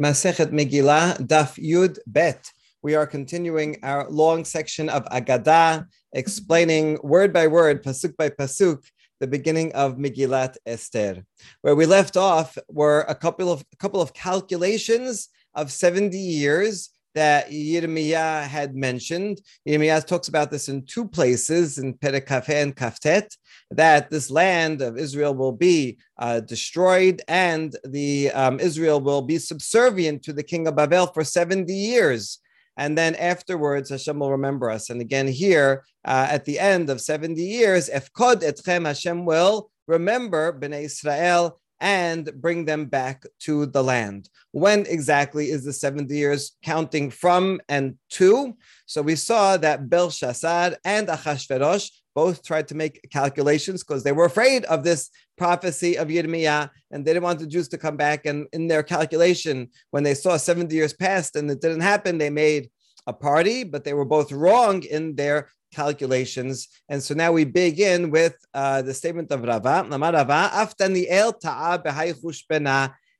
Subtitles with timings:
[0.00, 2.52] Masechet Megillah, Daf Yud Bet.
[2.82, 8.84] We are continuing our long section of Agadah, explaining word by word, pasuk by pasuk,
[9.18, 11.24] the beginning of Megillat Esther.
[11.62, 16.90] Where we left off were a couple of a couple of calculations of 70 years
[17.18, 19.40] that Yirmiyah had mentioned.
[19.68, 23.28] Yirmiyah talks about this in two places, in Perek and Kaftet,
[23.72, 29.38] that this land of Israel will be uh, destroyed and the um, Israel will be
[29.38, 32.38] subservient to the king of Babel for 70 years.
[32.76, 34.88] And then afterwards, Hashem will remember us.
[34.88, 40.52] And again, here uh, at the end of 70 years, Efkod etchem, Hashem will remember
[40.52, 44.28] Bnei Israel and bring them back to the land.
[44.52, 48.54] When exactly is the 70 years counting from and to?
[48.86, 54.24] So we saw that Belshazzar and Achashverosh both tried to make calculations because they were
[54.24, 58.26] afraid of this prophecy of Yirmiyah and they didn't want the Jews to come back.
[58.26, 62.30] And in their calculation, when they saw 70 years passed and it didn't happen, they
[62.30, 62.70] made
[63.06, 66.67] a party, but they were both wrong in their calculations.
[66.89, 69.85] And so now we begin with uh, the statement of Rava.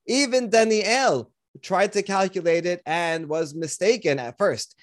[0.06, 4.76] Even Daniel tried to calculate it and was mistaken at first.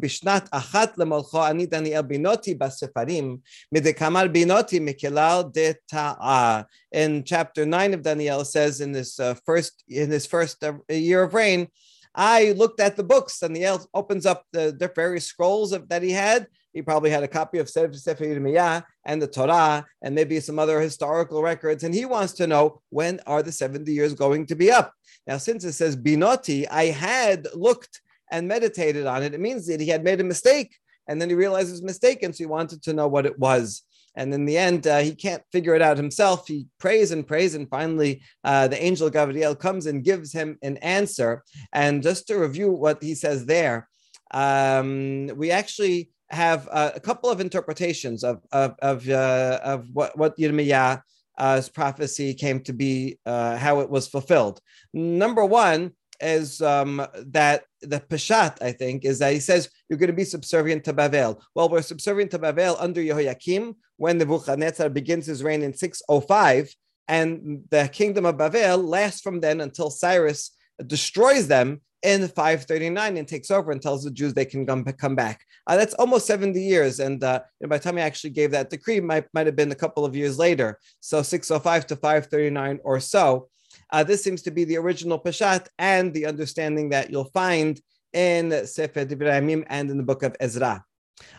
[0.00, 3.36] בשנת אחת למולכו אני דניאל בינותי בספרים,
[3.72, 6.62] מדקמר בינותי מכלל דתאה.
[6.94, 11.22] In chapter 9 of Daniel says in this uh, first in his first uh, year
[11.22, 11.68] of reign,
[12.14, 13.40] I looked at the books.
[13.40, 17.27] Daniel opens up the, the various scrolls of, that he had he probably had a
[17.27, 22.05] copy of Sefer Yirmiyah and the Torah and maybe some other historical records, and he
[22.05, 24.93] wants to know when are the 70 years going to be up.
[25.25, 29.33] Now, since it says Binoti, I had looked and meditated on it.
[29.33, 30.75] It means that he had made a mistake,
[31.07, 33.83] and then he realized his mistake, and so he wanted to know what it was.
[34.15, 36.47] And in the end, uh, he can't figure it out himself.
[36.47, 40.77] He prays and prays, and finally, uh, the angel Gabriel comes and gives him an
[40.77, 41.43] answer.
[41.73, 43.87] And just to review what he says there,
[44.31, 50.17] um, we actually have uh, a couple of interpretations of of of, uh, of what
[50.17, 54.59] what Yirmiyah's prophecy came to be, uh, how it was fulfilled.
[54.93, 60.07] Number one is um, that the Peshat, I think, is that he says you're going
[60.07, 61.41] to be subservient to Babel.
[61.55, 66.73] Well, we're subservient to Babel under Yehoiakim when Nebuchadnezzar begins his reign in 605,
[67.07, 70.51] and the kingdom of Babel lasts from then until Cyrus
[70.87, 75.15] destroys them in 539 and takes over and tells the Jews they can come, come
[75.15, 75.45] back.
[75.67, 76.99] Uh, that's almost 70 years.
[76.99, 79.75] And uh, by the time he actually gave that decree, might, might have been a
[79.75, 80.79] couple of years later.
[81.01, 83.49] So 605 to 539 or so.
[83.91, 87.79] Uh, this seems to be the original Peshat and the understanding that you'll find
[88.13, 90.83] in Sefer Divrei and in the book of Ezra.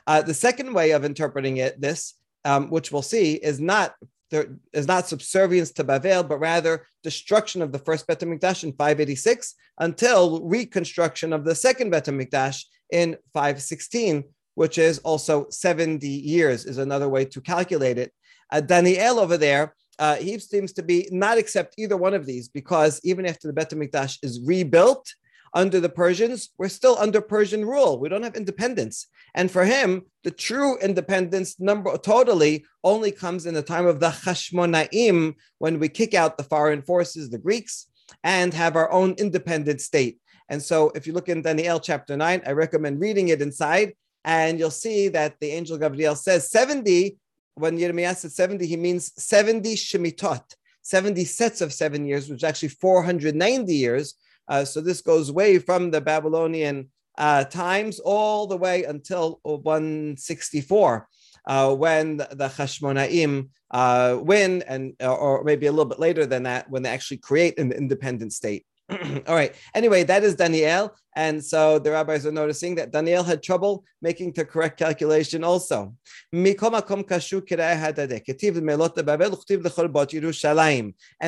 [0.07, 2.15] Uh, the second way of interpreting it, this,
[2.45, 3.95] um, which we'll see, is not
[4.30, 8.72] there is not subservience to Bavel, but rather destruction of the first Bet HaMikdash in
[8.72, 14.24] 586 until reconstruction of the second Bet HaMikdash in 516,
[14.54, 18.12] which is also 70 years, is another way to calculate it.
[18.52, 22.48] Uh, Daniel over there, uh, he seems to be not accept either one of these
[22.48, 25.06] because even after the Bet HaMikdash is rebuilt,
[25.53, 27.99] under the Persians, we're still under Persian rule.
[27.99, 29.09] We don't have independence.
[29.34, 34.10] And for him, the true independence number totally only comes in the time of the
[34.10, 37.87] Hashmonaim, when we kick out the foreign forces, the Greeks,
[38.25, 40.19] and have our own independent state.
[40.49, 43.94] And so if you look in Daniel chapter 9, I recommend reading it inside,
[44.25, 47.16] and you'll see that the angel Gabriel says 70.
[47.55, 50.43] When Yirmiyah said 70, he means 70 Shemitot,
[50.83, 54.15] 70 sets of seven years, which is actually 490 years
[54.50, 61.09] uh, so this goes way from the Babylonian uh, times all the way until 164.
[61.47, 66.69] Uh, when the Hashmonaim uh, win, and or maybe a little bit later than that,
[66.69, 68.66] when they actually create an independent state.
[69.27, 69.55] All right.
[69.75, 74.33] Anyway, that is Daniel, and so the rabbis are noticing that Daniel had trouble making
[74.33, 75.44] the correct calculation.
[75.44, 75.94] Also,
[76.33, 76.55] and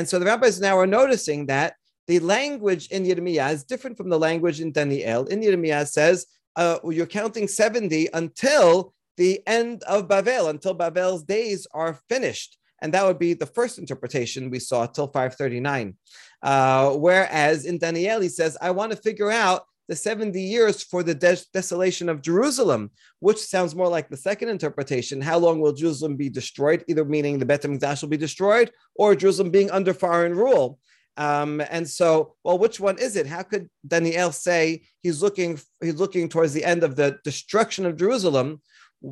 [0.09, 1.75] so the rabbis now are noticing that
[2.13, 5.25] the language in Yirmiyah is different from the language in Daniel.
[5.29, 6.27] In Yirmiyah says
[6.57, 12.59] uh, you're counting 70 until the end of Babel, until Babel's days are finished.
[12.83, 15.97] And that would be the first interpretation we saw till 539.
[16.43, 21.03] Uh, whereas in Daniel, he says, I want to figure out the 70 years for
[21.03, 25.23] the des- desolation of Jerusalem, which sounds more like the second interpretation.
[25.23, 26.85] How long will Jerusalem be destroyed?
[26.89, 30.79] Either meaning the Bet HaMikdash will be destroyed or Jerusalem being under foreign rule.
[31.17, 33.27] Um, and so, well, which one is it?
[33.27, 37.97] How could Daniel say he's looking he's looking towards the end of the destruction of
[37.97, 38.63] Jerusalem,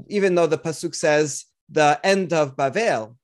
[0.08, 3.16] even though the pasuk says the end of Bavel?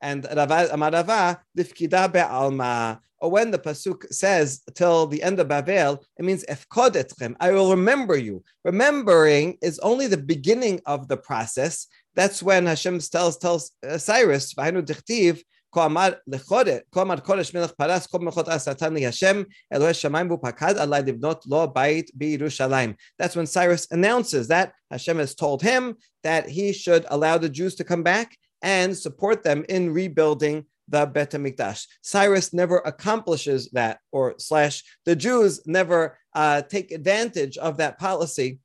[0.00, 2.98] And Amarava lifkida be'alma.
[3.18, 7.34] or when the pasuk says till the end of Bavel, it means efkodetchem.
[7.40, 8.42] I will remember you.
[8.64, 11.86] Remembering is only the beginning of the process.
[12.14, 15.42] That's when Hashem tells tells uh, Cyrus, "V'hainu dichtiv."
[15.75, 19.93] כה אמר לחודש, כה אמר קודש מלך פרס, כה מלכות ארץ נתן לי השם, אלוהי
[19.93, 22.93] שמיים והוא פקד עלי לבנות לו בית בירושלים.
[23.21, 27.75] That's when Cyrus announces that Hashem has told him that he should allow the Jews
[27.75, 31.87] to come back and support them in rebuilding the Bet HaMikdash.
[32.01, 38.59] Cyrus never accomplishes that, or slash, the Jews never uh, take advantage of that policy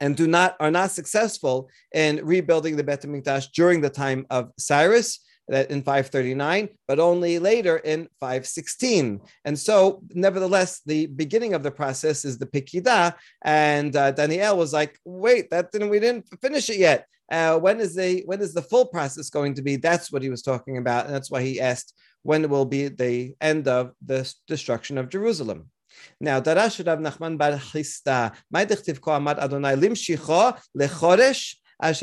[0.00, 4.50] and do not are not successful in rebuilding the Bet HaMikdash during the time of
[4.58, 9.21] Cyrus that in 539, but only later in 516.
[9.43, 14.73] And so, nevertheless, the beginning of the process is the Pikida, and uh, Daniel was
[14.73, 17.07] like, "Wait, that didn't we didn't finish it yet.
[17.31, 20.29] Uh, when is the when is the full process going to be?" That's what he
[20.29, 21.93] was talking about, and that's why he asked
[22.23, 25.69] when will be the end of the destruction of Jerusalem.
[26.19, 32.01] Now, Darash Rav Nachman Bar Chisda, Ma'idich Tivko Amad Adonai Limshicho Lechoresh this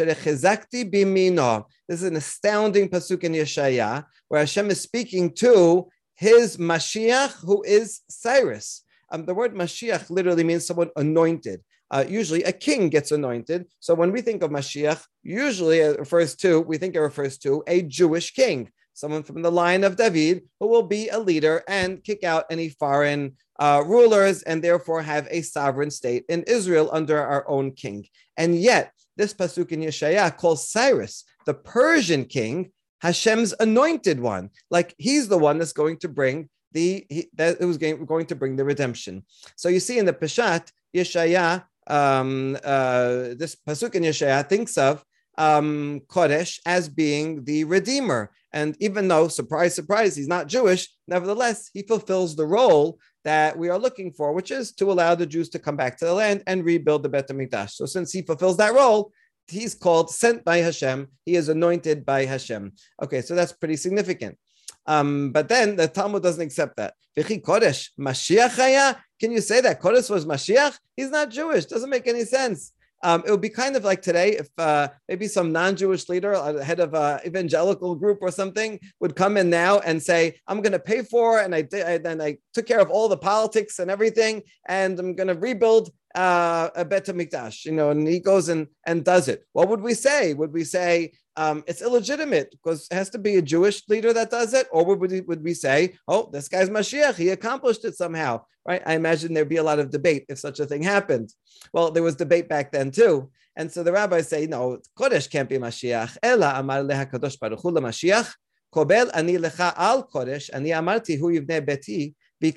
[1.88, 8.00] is an astounding pasuk in Yeshaya, where Hashem is speaking to his Mashiach, who is
[8.08, 8.82] Cyrus.
[9.10, 11.62] Um, the word Mashiach literally means someone anointed.
[11.90, 13.66] Uh, usually a king gets anointed.
[13.80, 17.62] So when we think of Mashiach, usually it refers to, we think it refers to
[17.66, 22.02] a Jewish king, someone from the line of David who will be a leader and
[22.02, 27.20] kick out any foreign uh, rulers and therefore have a sovereign state in Israel under
[27.20, 28.06] our own king.
[28.38, 34.50] And yet, this pasuk in Yeshaya calls Cyrus, the Persian king, Hashem's anointed one.
[34.70, 38.36] Like he's the one that's going to bring the he, that was going, going to
[38.36, 39.24] bring the redemption.
[39.56, 45.04] So you see in the Peshat, Yeshaya, um, uh, this pasuk in Yeshaya thinks of
[45.38, 48.30] um, Koresh as being the redeemer.
[48.52, 53.68] And even though, surprise, surprise, he's not Jewish, nevertheless, he fulfills the role that we
[53.68, 56.42] are looking for, which is to allow the Jews to come back to the land
[56.46, 57.70] and rebuild the Bet HaMikdash.
[57.70, 59.12] So since he fulfills that role,
[59.48, 61.08] he's called sent by Hashem.
[61.24, 62.72] He is anointed by Hashem.
[63.02, 64.38] Okay, so that's pretty significant.
[64.86, 66.94] Um, but then the Talmud doesn't accept that.
[67.16, 70.78] Koresh, Mashiach Can you say that Koresh was Mashiach?
[70.96, 71.66] He's not Jewish.
[71.66, 72.72] Doesn't make any sense.
[73.02, 76.62] Um, it would be kind of like today if uh, maybe some non-Jewish leader, uh,
[76.62, 80.72] head of an evangelical group or something, would come in now and say, "I'm going
[80.72, 84.42] to pay for, and I and I took care of all the politics and everything,
[84.68, 88.68] and I'm going to rebuild uh, a Bet Mikdash." You know, and he goes and
[88.86, 89.44] and does it.
[89.52, 90.34] What would we say?
[90.34, 94.30] Would we say um, it's illegitimate because it has to be a Jewish leader that
[94.30, 97.96] does it, or would we, would we say, "Oh, this guy's Mashiach; he accomplished it
[97.96, 98.44] somehow"?
[98.66, 98.82] Right?
[98.84, 101.32] I imagine there'd be a lot of debate if such a thing happened.
[101.72, 105.48] Well, there was debate back then too, and so the rabbis say, "No, Koresh can't
[105.48, 108.32] be Mashiach." Ela amar leha Kadosh Baruch Hu Mashiach.
[108.72, 112.48] Kobel ani lecha al Koresh ani amarti hu yivne beti So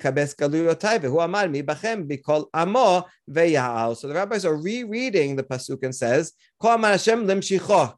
[4.08, 7.26] the rabbis are rereading the pasuk and says, Ko Hashem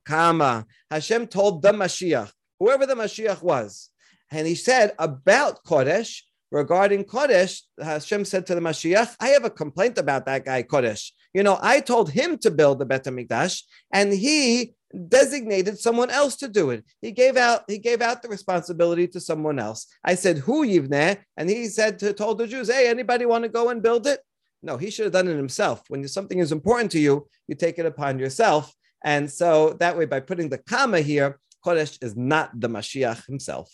[0.04, 0.66] kama.
[0.90, 2.30] Hashem told the Mashiach,
[2.60, 3.88] whoever the Mashiach was,
[4.30, 6.20] and he said about Koresh,
[6.50, 11.12] regarding Koresh, Hashem said to the Mashiach, I have a complaint about that guy, Koresh.
[11.32, 13.62] You know, I told him to build the Bet HaMikdash,
[13.92, 14.74] and he
[15.08, 16.84] designated someone else to do it.
[17.02, 19.86] He gave out he gave out the responsibility to someone else.
[20.04, 23.48] I said, "Who yivneh?" And he said to told the Jews, "Hey, anybody want to
[23.48, 24.20] go and build it?"
[24.62, 25.82] No, he should have done it himself.
[25.88, 28.74] When something is important to you, you take it upon yourself.
[29.04, 33.70] And so that way, by putting the comma here, Koresh is not the Mashiach himself.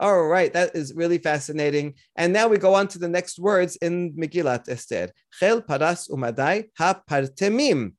[0.00, 1.94] All right, that is really fascinating.
[2.14, 5.10] And now we go on to the next words in Megillat Esther.
[5.32, 7.94] Chel paras umadai ha partemim.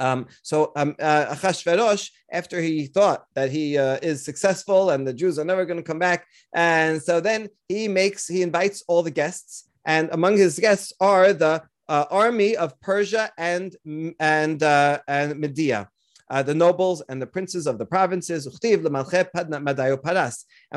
[0.00, 5.12] Um, so um, uh, Achashverosh, after he thought that he uh, is successful and the
[5.12, 9.02] Jews are never going to come back, and so then he makes he invites all
[9.02, 13.76] the guests, and among his guests are the uh, army of Persia and
[14.18, 15.88] and uh, and Media.
[16.30, 18.46] Uh, the nobles and the princes of the provinces.
[18.46, 18.56] And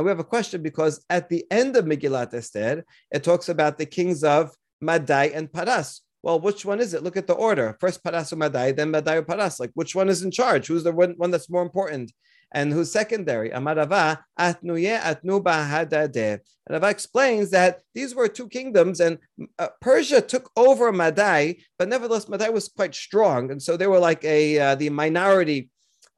[0.06, 3.86] we have a question because at the end of Megillat Esther, it talks about the
[3.86, 6.02] kings of Madai and Paras.
[6.28, 7.04] Well, which one is it?
[7.04, 7.78] Look at the order.
[7.80, 9.62] First Parasu Madai, then Madai Paras.
[9.62, 10.68] Like which one is in charge?
[10.68, 12.12] Who's the one, one that's more important?
[12.52, 13.50] And who's secondary?
[13.52, 15.00] Amarava atnuye.
[15.24, 19.20] And Rava explains that these were two kingdoms, and
[19.58, 24.00] uh, Persia took over Madai, but nevertheless Madai was quite strong, and so they were
[24.00, 25.70] like a uh, the minority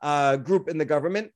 [0.01, 1.31] uh, group in the government.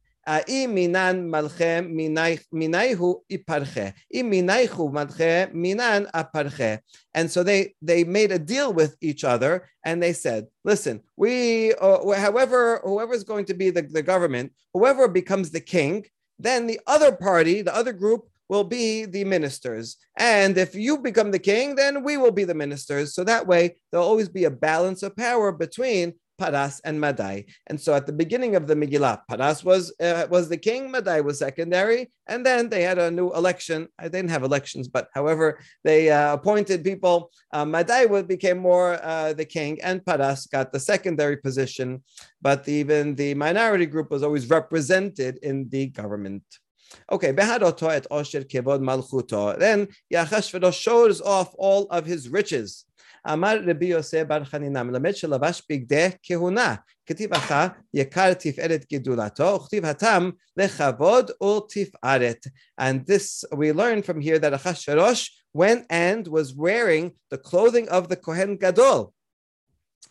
[7.14, 11.74] And so they they made a deal with each other, and they said, "Listen, we,
[11.76, 16.06] uh, however, whoever is going to be the, the government, whoever becomes the king,
[16.40, 19.98] then the other party, the other group, will be the ministers.
[20.18, 23.16] And if you become the king, then we will be the ministers.
[23.16, 27.46] So that way, there'll always be a balance of power between Paras and Madai.
[27.68, 31.22] And so at the beginning of the Megillah, Paras was uh, was the king, Madai
[31.22, 33.88] was secondary, and then they had a new election.
[34.00, 37.32] I didn't have elections, but however, they uh, appointed people.
[37.52, 42.04] Uh, Madai became more uh, the king, and Paras got the secondary position.
[42.42, 46.44] But even the minority group was always represented in the government.
[47.12, 49.58] Okay, Behadoto et Osher Kevod Malchuto.
[49.58, 52.86] Then Yachashverosh shows off all of his riches.
[53.33, 56.75] אמר רבי יוסף בר חנינה, מלמד שלבש בגדי כהונה,
[57.07, 62.47] כתיב אחר יקר תפארת גדולתו, וכתיב התם לכבוד ולתפארת.
[62.81, 68.09] And this, we learn from here that Achashverosh went and was wearing the clothing of
[68.09, 69.13] the Kohen Gadol,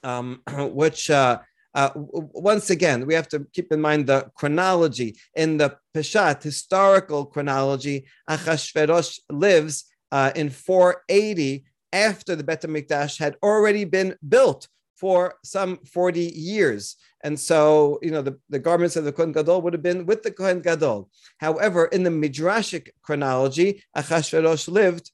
[0.04, 0.42] um,
[0.82, 1.40] which uh,
[1.78, 5.16] uh, once again, we have to keep in mind the chronology.
[5.36, 13.37] In the Peshat historical chronology, Achashverosh lives uh, in 480 after the Bet HaMikdash had
[13.43, 16.97] already been built for some 40 years.
[17.25, 20.23] And so, you know, the, the garments of the Kohen Gadol would have been with
[20.23, 21.11] the Kohen Gadol.
[21.39, 25.11] However, in the Midrashic chronology, Achashverosh lived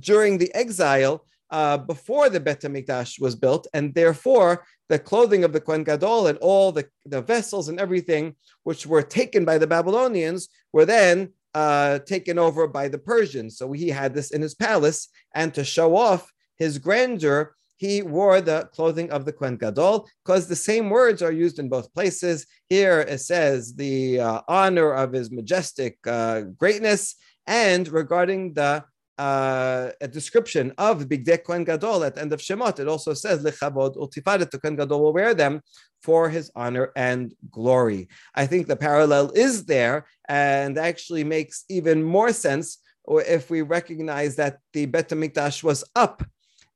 [0.00, 5.52] during the exile uh, before the Bet HaMikdash was built, and therefore the clothing of
[5.52, 8.34] the Kohen Gadol and all the, the vessels and everything
[8.64, 13.56] which were taken by the Babylonians were then uh, taken over by the Persians.
[13.56, 18.40] So he had this in his palace, and to show off his grandeur, he wore
[18.40, 22.46] the clothing of the Kohen Gadol because the same words are used in both places.
[22.68, 28.84] Here it says the uh, honor of his majestic uh, greatness, and regarding the
[29.18, 32.80] uh, a description of Bigdei Kohen Gadol at the end of Shemot.
[32.80, 34.50] It also says Lechavod Ultifadet.
[34.50, 35.62] The Kohen Gadol will wear them
[36.02, 38.08] for his honor and glory.
[38.34, 42.78] I think the parallel is there and actually makes even more sense
[43.08, 46.22] if we recognize that the Bet Hamikdash was up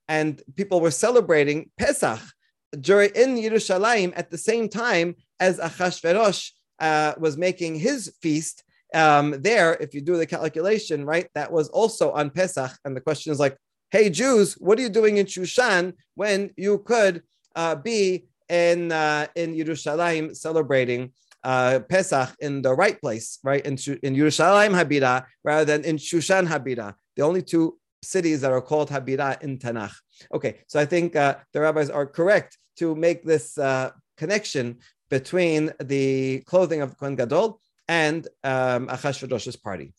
[0.08, 2.20] and people were celebrating Pesach
[2.80, 8.62] during in Yerushalayim at the same time as Achashverosh uh, was making his feast
[8.94, 12.72] um, there, if you do the calculation, right, that was also on Pesach.
[12.84, 13.56] And the question is like,
[13.90, 17.22] hey, Jews, what are you doing in Shushan when you could
[17.56, 21.12] uh, be in, uh, in Yerushalayim celebrating
[21.44, 23.64] uh, Pesach in the right place, right?
[23.64, 28.60] In, in Yerushalayim Habira rather than in Shushan Habira, the only two cities that are
[28.60, 29.94] called Habira in Tanakh.
[30.32, 34.78] Okay, so I think uh, the rabbis are correct to make this uh, connection
[35.10, 39.92] between the clothing of Kohen Gadol and um, Achashverosh's party.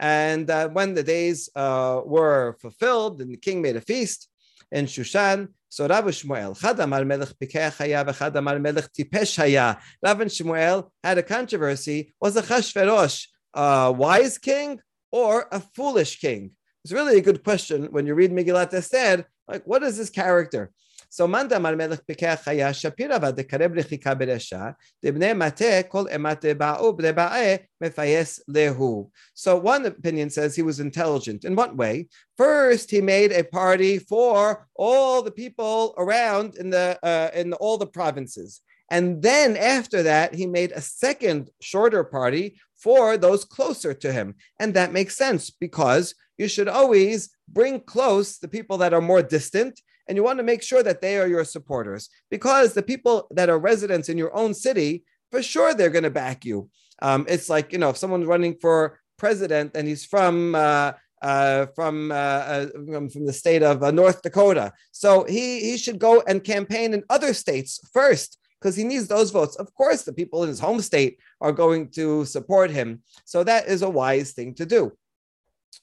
[0.00, 4.28] And uh, when the days uh, were fulfilled, and the king made a feast
[4.70, 9.76] in Shushan, so Rav Shmuel, Chad Amar Melech Haya v'Chad Amar Melech Tipesh Haya.
[10.02, 12.14] Rav Shmuel had a controversy.
[12.20, 16.52] Was Achashverosh a wise king or a foolish king?
[16.84, 19.26] It's really a good question when you read Megillat Esther.
[19.46, 20.70] Like, what is this character?
[21.10, 29.10] So Melech Shapira lechika beresha kol ba'u mefayes lehu.
[29.34, 31.44] So one opinion says he was intelligent.
[31.44, 32.08] In what way?
[32.36, 37.78] First, he made a party for all the people around in the uh, in all
[37.78, 38.60] the provinces.
[38.90, 44.34] And then after that, he made a second shorter party for those closer to him.
[44.58, 49.22] And that makes sense because you should always bring close the people that are more
[49.22, 53.28] distant and you want to make sure that they are your supporters because the people
[53.30, 56.70] that are residents in your own city, for sure, they're going to back you.
[57.02, 61.66] Um, it's like, you know, if someone's running for president and he's from, uh, uh,
[61.74, 62.66] from, uh, uh
[63.10, 64.72] from the state of uh, North Dakota.
[64.92, 69.30] So he, he should go and campaign in other states first because he needs those
[69.30, 69.56] votes.
[69.56, 73.02] Of course, the people in his home state are going to support him.
[73.24, 74.92] So that is a wise thing to do.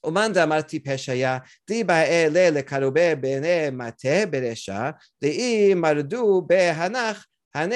[0.05, 4.91] ומאן דאמרתי פשעיה, די באי לקרובי בני מטה ברשע,
[5.23, 7.73] דאי מרדו בהנח, and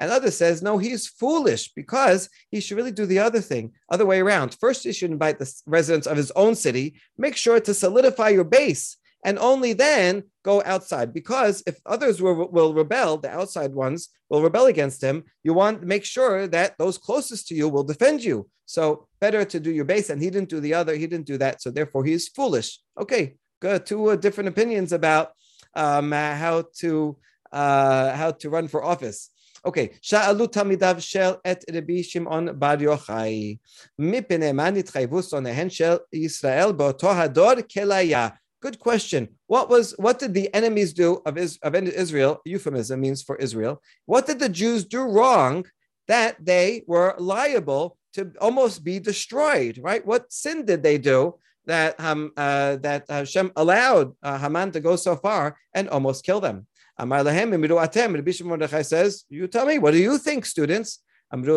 [0.00, 4.20] others says, no, he's foolish because he should really do the other thing, other way
[4.20, 4.56] around.
[4.60, 8.44] First, he should invite the residents of his own city, make sure to solidify your
[8.44, 11.12] base and only then go outside.
[11.12, 15.80] Because if others will, will rebel, the outside ones will rebel against him, you want
[15.80, 18.48] to make sure that those closest to you will defend you.
[18.66, 20.10] So better to do your base.
[20.10, 21.62] And he didn't do the other, he didn't do that.
[21.62, 22.80] So therefore, he's foolish.
[22.98, 23.86] Okay, good.
[23.86, 25.32] Two uh, different opinions about
[25.74, 27.16] um, uh, how to
[27.52, 29.30] uh, how to run for office.
[29.64, 33.56] Okay, שאלו תלמידיו של את רבי שמעון בר יוחאי,
[33.98, 38.28] מפני מה נתחייבו שונאיהן של ישראל באותו הדור כליה?
[38.61, 39.29] Good question.
[39.47, 42.41] What was what did the enemies do of, of Israel?
[42.45, 43.81] Euphemism means for Israel.
[44.05, 45.65] What did the Jews do wrong
[46.07, 50.05] that they were liable to almost be destroyed, right?
[50.05, 54.95] What sin did they do that um, uh, that Hashem allowed uh, Haman to go
[54.95, 56.67] so far and almost kill them?
[56.99, 58.13] Amar lahem atem.
[58.13, 60.99] Rabbi Mordechai says, "You tell me, what do you think, students?"
[61.31, 61.47] Because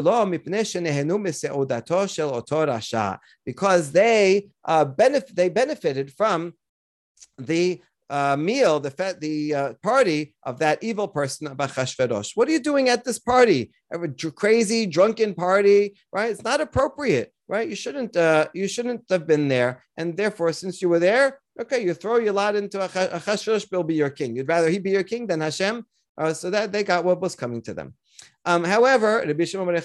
[3.93, 6.55] they uh, benef- they benefited from
[7.39, 12.33] the uh, meal, the the uh, party of that evil person of Achashverosh.
[12.35, 13.73] What are you doing at this party?
[13.93, 16.31] A crazy drunken party, right?
[16.31, 17.69] It's not appropriate, right?
[17.69, 21.83] You shouldn't uh, you shouldn't have been there, and therefore, since you were there, okay,
[21.83, 24.37] you throw your lot into Achashverosh, will be your king.
[24.37, 25.87] You'd rather he be your king than Hashem.
[26.17, 27.95] Uh, so that they got what was coming to them.
[28.45, 29.77] Um, however, Rabbi Shimon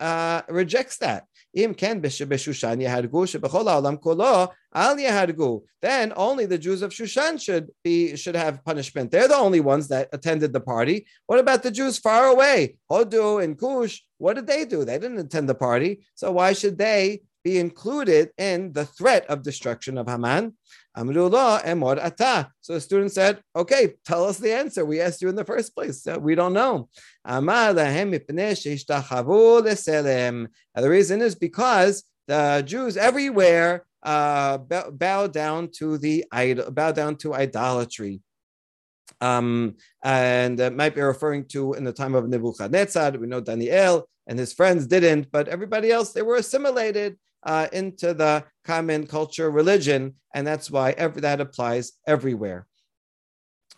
[0.00, 1.24] uh, rejects that.
[1.54, 1.72] Then
[6.16, 9.10] only the Jews of Shushan should be should have punishment.
[9.10, 11.06] They're the only ones that attended the party.
[11.26, 12.76] What about the Jews far away?
[12.90, 14.84] Hodu and Kush, what did they do?
[14.84, 16.06] They didn't attend the party.
[16.14, 20.54] So why should they be included in the threat of destruction of Haman?
[20.96, 24.84] So the student said, okay, tell us the answer.
[24.84, 26.02] We asked you in the first place.
[26.02, 26.88] So we don't know.
[30.74, 37.16] the reason is because the Jews everywhere uh, bow down to the idol, bow down
[37.16, 38.20] to idolatry.
[39.20, 43.12] Um, and that might be referring to in the time of Nebuchadnezzar.
[43.12, 48.14] We know Daniel and his friends didn't, but everybody else, they were assimilated uh, into
[48.14, 52.66] the common culture religion, and that's why every, that applies everywhere.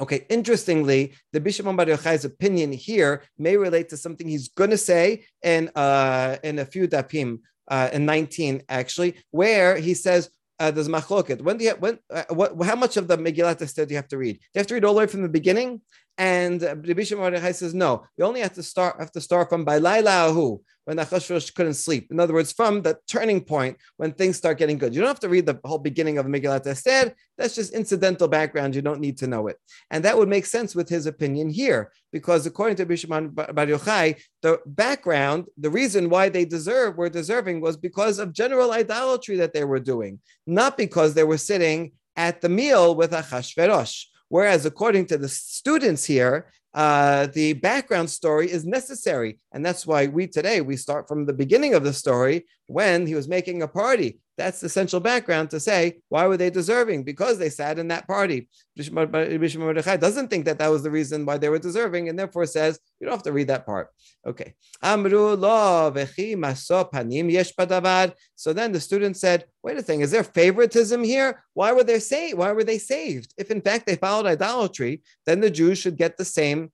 [0.01, 4.79] Okay, interestingly, the Bishop Bar Yochai's opinion here may relate to something he's going to
[4.79, 10.71] say in, uh, in a few dapim, uh, in 19 actually, where he says, uh,
[10.71, 11.41] there's machloket.
[11.41, 14.09] When do you when uh, what, how much of the Megillat Esther do you have
[14.09, 14.35] to read?
[14.35, 15.81] Do you have to read all the way from the beginning?
[16.21, 20.29] And Rabbi Shimon says, no, you only have to start have to start from Bailaila
[20.29, 22.09] Ahu, when Achashverosh couldn't sleep.
[22.11, 24.95] In other words, from the turning point when things start getting good.
[24.95, 27.15] You don't have to read the whole beginning of Megillat Esther.
[27.39, 28.75] That's just incidental background.
[28.75, 29.57] You don't need to know it.
[29.91, 34.21] And that would make sense with his opinion here, because according to Bishman Bar Yochai,
[34.43, 39.55] the background, the reason why they deserve were deserving was because of general idolatry that
[39.55, 44.05] they were doing, not because they were sitting at the meal with Achashverosh.
[44.31, 49.41] Whereas, according to the students here, uh, the background story is necessary.
[49.53, 53.17] And that's why we today, we start from the beginning of the story when he
[53.17, 54.21] was making a party.
[54.41, 57.05] That's the essential background to say, why were they deserving?
[57.05, 58.49] Because they sat in that party.
[58.91, 62.81] Mordechai doesn't think that that was the reason why they were deserving, and therefore says,
[62.99, 63.89] you don't have to read that part.
[64.27, 64.55] Okay.
[64.83, 65.03] So
[68.59, 71.45] then the student said, wait a thing, is there favoritism here?
[71.53, 72.39] Why were they saved?
[72.39, 73.35] Why were they saved?
[73.37, 76.73] If in fact they followed idolatry, then the Jews should get the same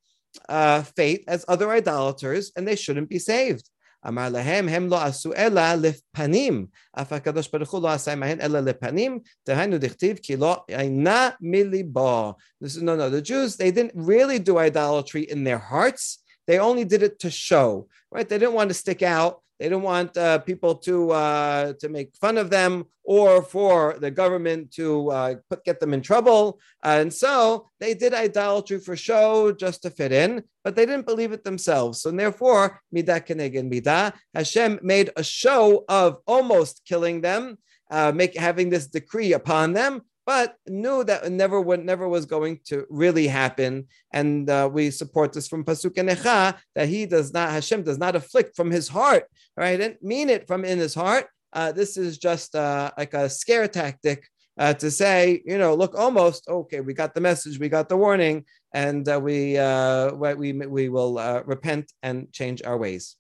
[0.49, 3.69] uh, fate as other idolaters, and they shouldn't be saved.
[4.08, 8.60] אמר להם, הם לא עשו אלא לפנים, אף הקדוש ברוך הוא לא עשה עמהם אלא
[8.60, 12.34] לפנים, דהיינו דכתיב כי לא אינה מליבו.
[12.64, 17.04] No, no, the Jews, they didn't really do idolatry in their hearts, they only did
[17.04, 18.28] it to show, right?
[18.28, 22.15] They didn't want to stick out, they don't want uh, people to uh, to make
[22.17, 26.59] fun of them or for the government to uh, put, get them in trouble.
[26.83, 31.33] And so they did idolatry for show just to fit in, but they didn't believe
[31.33, 32.03] it themselves.
[32.03, 37.59] So therefore, midah keneged midah, Hashem made a show of almost killing them,
[37.91, 42.59] uh, make having this decree upon them, but knew that never would, never was going
[42.67, 43.87] to really happen.
[44.13, 48.17] And uh, we support this from Pasuk Necha that he does not Hashem does not
[48.17, 49.25] afflict from his heart.
[49.57, 51.29] Right, didn't mean it from in his heart.
[51.53, 55.95] Uh, this is just uh, like a scare tactic uh, to say, you know, look,
[55.95, 56.81] almost okay.
[56.81, 61.19] We got the message, we got the warning, and uh, we uh, we we will
[61.19, 63.17] uh, repent and change our ways.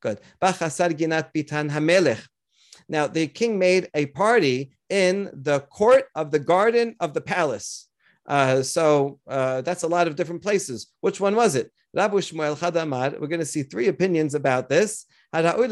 [0.00, 0.20] Good.
[2.88, 7.88] Now the king made a party in the court of the garden of the palace.
[8.26, 10.92] Uh, so uh, that's a lot of different places.
[11.00, 11.70] Which one was it?
[11.96, 13.20] Rabu Shmuel Chadamar.
[13.20, 15.06] We're going to see three opinions about this.
[15.32, 15.68] Uh, there were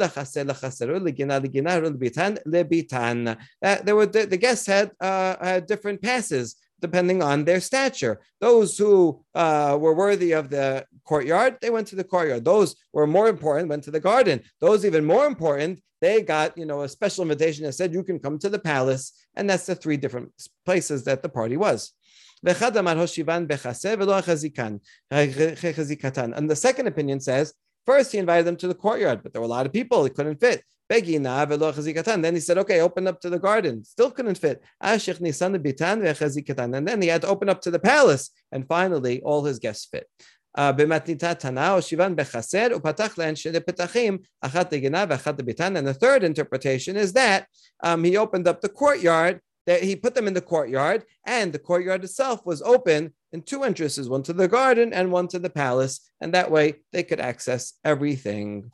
[4.07, 8.21] the, the guests had, uh, had different passes depending on their stature.
[8.41, 12.45] Those who uh, were worthy of the courtyard, they went to the courtyard.
[12.45, 14.43] Those were more important, went to the garden.
[14.61, 18.19] Those even more important, they got you know a special invitation that said you can
[18.19, 20.31] come to the palace, and that's the three different
[20.67, 21.93] places that the party was.
[22.45, 22.57] And
[26.51, 27.55] the second opinion says,
[27.87, 30.15] first he invited them to the courtyard, but there were a lot of people, it
[30.17, 30.65] couldn't fit.
[30.90, 33.84] Then he said, okay, open up to the garden.
[33.84, 34.64] Still couldn't fit.
[34.80, 35.02] And
[36.88, 38.30] then he had to open up to the palace.
[38.54, 40.08] And finally, all his guests fit.
[40.58, 45.78] במתניתה תנא או שיבן בחסר ופתח להן שני פתחים, אחת לגינה ואחת לביתן.
[45.78, 47.46] And the third interpretation is that
[47.84, 51.60] um, he opened up the courtyard that he put them in the courtyard, and the
[51.60, 55.50] courtyard itself was open in two entrances, one to the garden and one to the
[55.50, 58.72] palace, and that way they could access everything.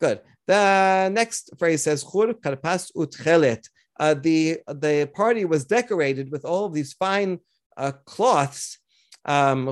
[0.00, 0.20] Good.
[0.47, 3.63] The next phrase says Chur karpas utchelet.
[3.99, 7.39] Uh, the the party was decorated with all of these fine
[7.77, 8.79] uh, cloths,
[9.25, 9.65] um,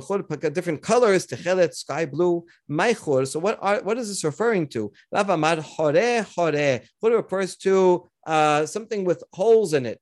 [0.53, 3.27] different colors, techelet, sky blue, maichur.
[3.27, 4.91] So what are what is this referring to?
[5.13, 6.81] Lavamad hore hore.
[7.01, 9.99] Chur refers to uh, something with holes in it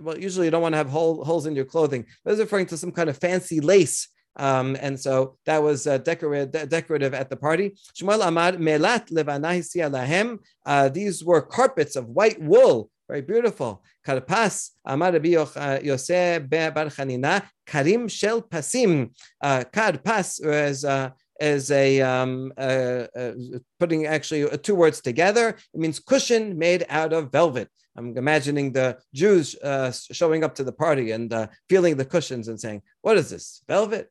[0.00, 2.06] well, usually you don't want to have hole, holes in your clothing.
[2.24, 4.08] But it's referring to some kind of fancy lace.
[4.36, 7.76] Um, and so that was uh, decorative, de- decorative at the party.
[7.94, 8.20] Shmuel
[8.58, 10.38] melat lahem.
[10.64, 13.82] Uh, these were carpets of white wool, very beautiful.
[14.06, 16.38] Karpas Amar uh,
[16.70, 16.90] Bar
[17.66, 19.10] Karim Shel Pasim.
[19.40, 22.52] Uh, Karpas uh, is a, um,
[23.78, 25.48] putting actually two words together.
[25.48, 27.68] It means cushion made out of velvet.
[27.98, 32.60] I'm imagining the Jews uh, showing up to the party and feeling the cushions and
[32.60, 33.62] saying, What is this?
[33.68, 34.10] Velvet?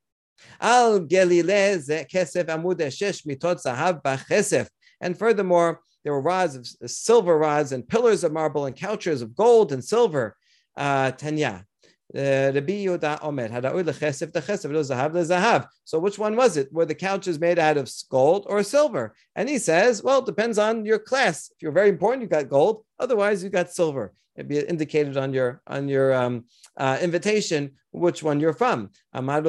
[0.61, 4.67] Al kesef amud mitot zahav b'chesef.
[5.01, 9.35] And furthermore, there were rods of silver rods and pillars of marble and couches of
[9.35, 10.35] gold and silver.
[10.77, 11.65] Uh, Tanya.
[12.13, 15.67] Rabbi Yehuda Omer, lechesef lechesef zahav lezahav.
[15.83, 16.71] So which one was it?
[16.71, 19.15] Were the couches made out of gold or silver?
[19.35, 21.49] And he says, well, it depends on your class.
[21.49, 22.84] If you're very important, you got gold.
[22.99, 24.13] Otherwise, you got silver.
[24.35, 26.45] It'd be indicated on your on your um,
[26.77, 28.89] uh, invitation which one you're from.
[29.13, 29.39] No,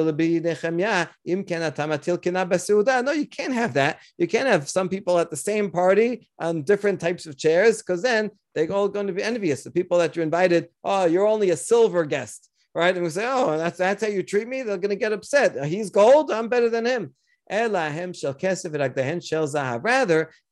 [3.11, 3.99] you can't have that.
[4.17, 8.01] You can't have some people at the same party on different types of chairs because
[8.01, 9.63] then they're all going to be envious.
[9.63, 12.95] The people that you invited, oh, you're only a silver guest, right?
[12.95, 14.63] And we say, oh, that's that's how you treat me.
[14.63, 15.65] They're going to get upset.
[15.65, 16.31] He's gold.
[16.31, 17.13] I'm better than him.
[17.49, 17.89] Rather,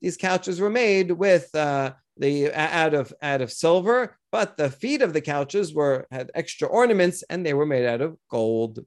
[0.02, 5.02] these couches were made with uh, the out of out of silver, but the feet
[5.02, 8.86] of the couches were had extra ornaments and they were made out of gold.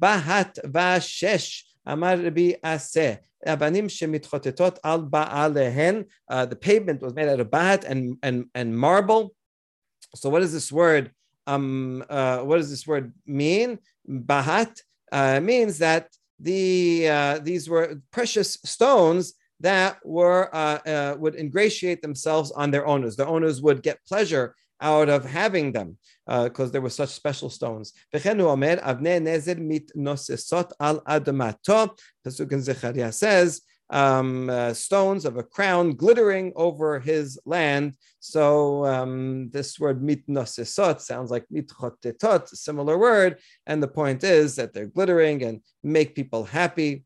[0.00, 3.18] Bahat vashesh amar Rabbi Aseh.
[3.46, 3.88] Abanim.
[6.28, 9.34] Uh, the pavement was made out of bahat and, and, and marble.
[10.14, 11.12] So what does this word
[11.46, 13.78] um uh, what does this word mean?
[14.08, 21.34] Bahat uh, means that the uh, these were precious stones that were uh, uh, would
[21.34, 23.16] ingratiate themselves on their owners.
[23.16, 27.50] The owners would get pleasure out of having them because uh, there were such special
[27.50, 27.92] stones.
[32.24, 37.94] Pasuk in Zechariah says, um, uh, stones of a crown glittering over his land.
[38.20, 43.38] So um, this word mitnosesot sounds like mitchotetot, similar word.
[43.66, 47.04] And the point is that they're glittering and make people happy.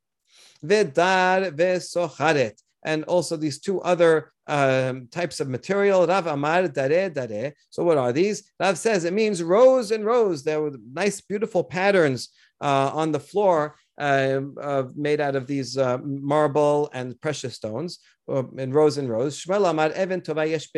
[0.65, 2.61] Vedar vesocharet.
[2.85, 6.07] And also these two other um, types of material.
[6.07, 7.55] Rav Amar dare dare.
[7.71, 8.51] So what are these?
[8.59, 10.43] Rav says it means rows and rows.
[10.43, 16.91] There were nice, beautiful patterns uh, on the floor made out of these uh, marble
[16.93, 19.45] and precious stones uh, in rows and rows.
[19.45, 20.73] Shmuel Amar Even Tovayesh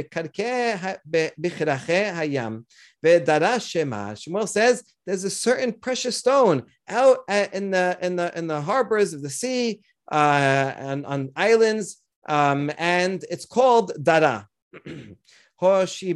[2.14, 2.64] Hayam
[3.05, 8.61] Shmuel says there's a certain precious stone out uh, in the in the in the
[8.61, 11.98] harbors of the sea uh, and on islands,
[12.29, 14.48] um, and it's called dara.
[15.61, 16.12] and he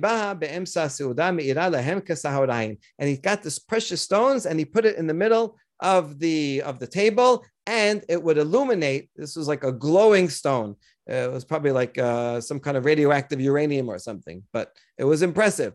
[3.16, 6.86] got this precious stones and he put it in the middle of the of the
[6.86, 10.74] table and it would illuminate this was like a glowing stone
[11.10, 15.04] uh, it was probably like uh, some kind of radioactive uranium or something but it
[15.04, 15.74] was impressive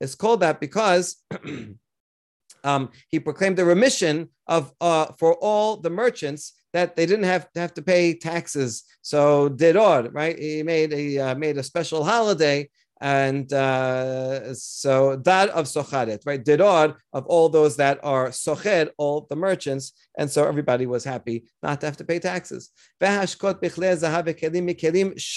[0.00, 1.16] it's called that because
[2.64, 7.50] um, he proclaimed a remission of uh, for all the merchants that they didn't have
[7.52, 8.84] to have to pay taxes.
[9.02, 10.38] So Deror, right?
[10.38, 12.68] He made a uh, made a special holiday
[13.02, 16.42] and uh, so that of Socharet, right?
[16.42, 21.46] Deror of all those that are Socher, all the merchants, and so everybody was happy
[21.64, 22.70] not to have to pay taxes.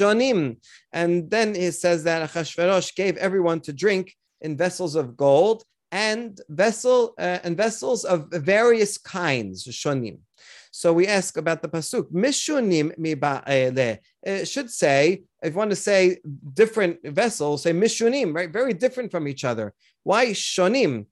[0.05, 0.57] shonim
[0.93, 6.39] And then he says that Achashverosh gave everyone to drink in vessels of gold and
[6.49, 10.19] vessel uh, and vessels of various kinds, shonim.
[10.77, 12.11] So we ask about the pasuk.
[12.11, 13.15] Mishunim mi
[14.23, 16.17] It should say, if you want to say
[16.53, 18.51] different vessels, say mishunim, right?
[18.51, 19.73] Very different from each other.
[20.03, 21.05] Why shonim?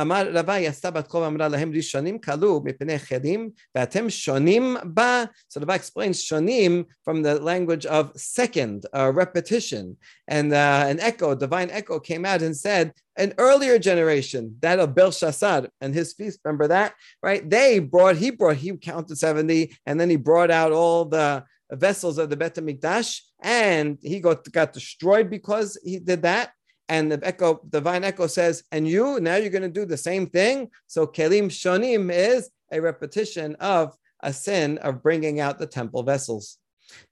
[0.00, 5.24] אמר רבי עשתה בת קול אמרה להם ראשונים כלו מפני חלים ואתם שונים בה.
[5.52, 9.96] So the Rabbi explains shonim from the language of second, uh, repetition.
[10.28, 14.94] And uh, an echo, divine echo came out and said, an earlier generation, that of
[14.94, 16.94] Belshazzar and his feast, remember that?
[17.22, 17.48] Right?
[17.48, 22.18] They brought, he brought, he counted 70, and then he brought out all the vessels
[22.18, 26.50] of the Bet HaMikdash, and he got, got destroyed because he did that.
[26.89, 30.27] And the echo, divine echo says, and you, now you're going to do the same
[30.27, 30.69] thing.
[30.87, 36.57] So kelim shonim is a repetition of a sin of bringing out the temple vessels.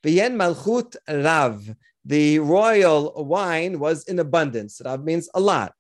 [0.04, 1.74] V'yen malchut rav,
[2.06, 4.82] the royal wine was in abundance.
[4.84, 5.74] Rav means a lot.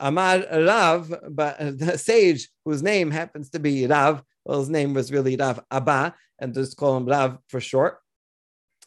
[0.00, 5.12] Amar Rav, but the sage whose name happens to be Rav, well, his name was
[5.12, 7.98] really Rav Abba, and just call him Rav for short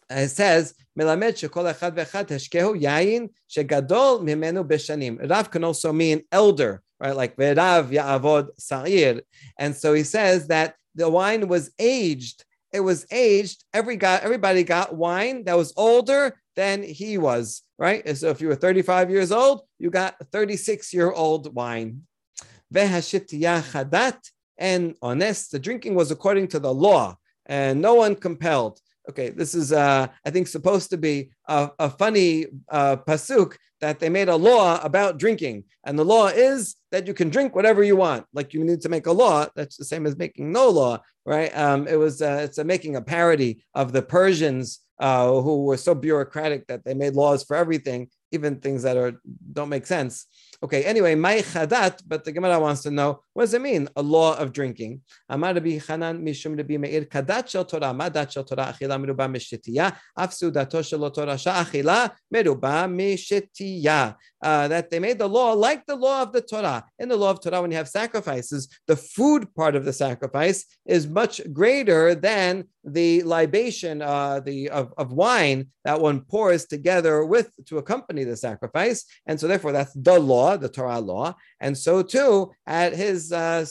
[0.09, 5.29] it says, Melamed shekol echad v'echad yain shegadol mimenu b'shanim.
[5.29, 7.15] Rav can also mean elder, right?
[7.15, 9.21] Like ve'rav ya'avod sa'ir.
[9.59, 12.45] And so he says that the wine was aged.
[12.71, 13.63] It was aged.
[13.73, 18.01] Every got, everybody got wine that was older than he was, right?
[18.05, 22.03] And so if you were 35 years old, you got 36 year old wine.
[22.73, 24.17] Vehashitiyah chadat
[24.57, 25.51] and honest.
[25.51, 30.07] The drinking was according to the law and no one compelled okay, this is, uh,
[30.25, 34.79] I think, supposed to be a, a funny uh, pasuk that they made a law
[34.83, 35.65] about drinking.
[35.83, 38.25] And the law is that you can drink whatever you want.
[38.33, 39.47] Like you need to make a law.
[39.55, 41.55] That's the same as making no law, right?
[41.55, 45.77] Um, it was, uh, it's a, making a parody of the Persians uh, who were
[45.77, 49.19] so bureaucratic that they made laws for everything, even things that are
[49.51, 50.25] don't make sense.
[50.63, 54.01] Okay, anyway, my chadat, but the Gemara wants to know what does it mean, a
[54.01, 55.01] law of drinking?
[64.45, 66.85] Uh, that they made the law like the law of the Torah.
[66.99, 70.65] In the law of Torah, when you have sacrifices, the food part of the sacrifice
[70.85, 77.25] is much greater than the libation, uh, the of, of wine that one pours together
[77.25, 81.33] with to accompany the sacrifice, and so therefore that's the law, the Torah law,
[81.65, 83.65] and so too at his uh,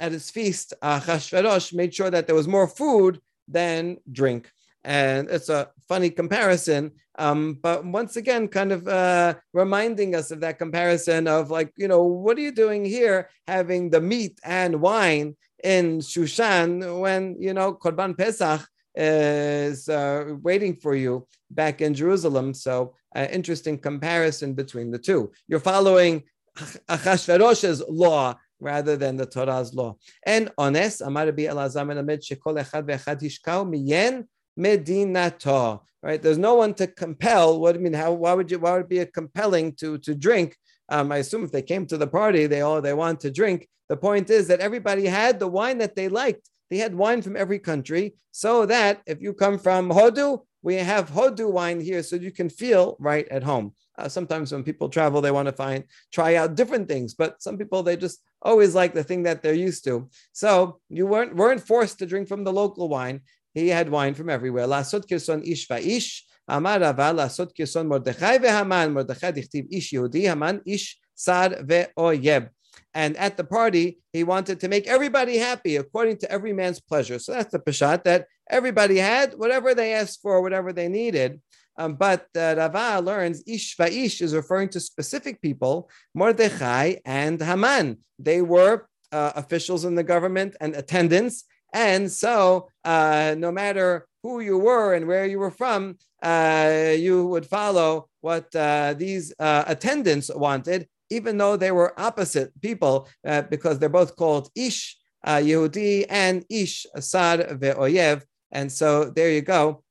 [0.00, 4.50] at his feast, uh, Chashverosh made sure that there was more food than drink.
[4.84, 10.40] And it's a funny comparison, um, but once again, kind of uh, reminding us of
[10.40, 14.82] that comparison of like, you know, what are you doing here having the meat and
[14.82, 18.60] wine in Shushan when, you know, Korban Pesach
[18.94, 22.52] is uh, waiting for you back in Jerusalem.
[22.52, 25.32] So, uh, interesting comparison between the two.
[25.48, 26.24] You're following
[26.56, 29.96] Achashverosh's law rather than the Torah's law.
[30.24, 34.24] And honest, Amar Rabbi Elazar Melamed Shekol Echad Ve'echad Hishkau Miyen
[34.58, 35.80] medinato.
[36.02, 36.20] Right?
[36.20, 37.58] There's no one to compel.
[37.60, 38.12] What do I mean, how?
[38.12, 38.58] Why would you?
[38.58, 40.54] Why would it be a compelling to to drink?
[40.90, 43.66] Um, I assume if they came to the party, they all they want to drink.
[43.88, 46.48] The point is that everybody had the wine that they liked.
[46.70, 51.10] They had wine from every country, so that if you come from Hodu, we have
[51.10, 53.74] Hodu wine here, so you can feel right at home.
[53.98, 57.58] Uh, sometimes when people travel, they want to find try out different things, but some
[57.58, 60.08] people they just always like the thing that they're used to.
[60.32, 63.20] So you weren't weren't forced to drink from the local wine.
[63.52, 64.66] He had wine from everywhere.
[64.66, 66.22] Kirson ish va'ish.
[66.48, 68.94] Amar Rava lasot kirson Mordechai veHaman.
[68.94, 70.22] Mordechai dichtiv ish Yehudi.
[70.22, 72.48] Haman ish sar ve'oyeb.
[72.94, 77.18] And at the party, he wanted to make everybody happy according to every man's pleasure.
[77.18, 81.40] So that's the pashat that everybody had whatever they asked for, whatever they needed.
[81.76, 87.98] Um, but uh, Rava learns ish va'ish is referring to specific people, Mordechai and Haman.
[88.18, 94.38] They were uh, officials in the government and attendants, and so, uh, no matter who
[94.38, 99.64] you were and where you were from, uh, you would follow what uh, these uh,
[99.66, 105.36] attendants wanted, even though they were opposite people, uh, because they're both called Ish uh,
[105.36, 108.22] Yehudi and Ish Sar ve'oyev.
[108.52, 109.82] And so there you go.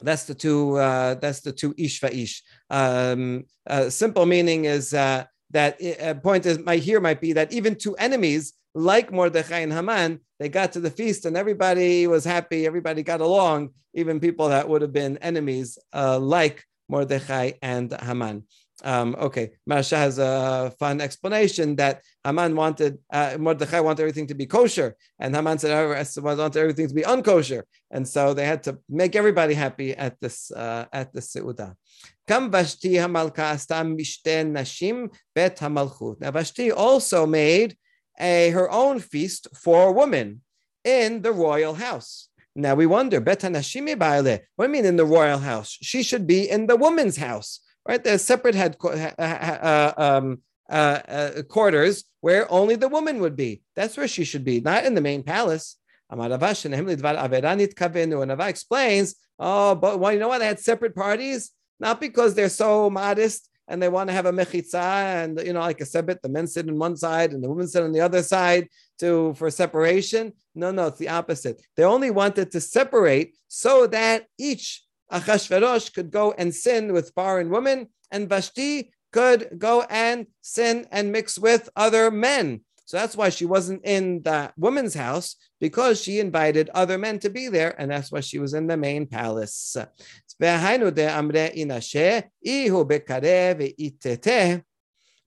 [0.00, 0.76] That's the two.
[0.76, 2.42] Uh, that's the two ish va'ish.
[2.70, 3.44] Um,
[3.88, 5.28] simple meaning is that.
[5.56, 10.20] Uh, point is, my here might be that even two enemies like Mordechai and Haman,
[10.40, 14.68] they got to the feast and everybody was happy, everybody got along, even people that
[14.68, 18.44] would have been enemies, uh, like Mordechai and Haman.
[18.82, 24.34] Um, okay, Maharsha has a fun explanation that Haman wanted, uh, Mordechai wanted everything to
[24.34, 28.64] be kosher, and Haman said, Esther wanted everything to be unkosher, and so they had
[28.64, 31.74] to make everybody happy at this uh, at the seudah.
[32.26, 36.20] Kam Vashti Hamalka Astam Nashim Bet Hamalchut.
[36.20, 37.76] Now Vashti also made
[38.18, 40.40] a, her own feast for women
[40.84, 42.28] in the royal house.
[42.56, 43.82] Now we wonder, what do you
[44.68, 45.76] mean in the royal house?
[45.82, 48.02] She should be in the woman's house, right?
[48.02, 50.72] There's separate head, uh, um, uh,
[51.08, 53.62] uh, quarters where only the woman would be.
[53.76, 55.76] That's where she should be, not in the main palace.
[56.10, 56.56] And Rava
[58.48, 60.38] explains, oh, but well, you know what?
[60.38, 64.32] They had separate parties, not because they're so modest and they want to have a
[64.32, 67.48] mechitza and you know like a sebit, the men sit on one side and the
[67.48, 68.68] women sit on the other side
[68.98, 70.32] to for separation.
[70.54, 71.62] No, no, it's the opposite.
[71.76, 77.48] They only wanted to separate so that each Achashverosh could go and sin with foreign
[77.48, 82.62] women, and Vashti could go and sin and mix with other men.
[82.86, 87.30] So that's why she wasn't in the woman's house because she invited other men to
[87.30, 89.76] be there, and that's why she was in the main palace.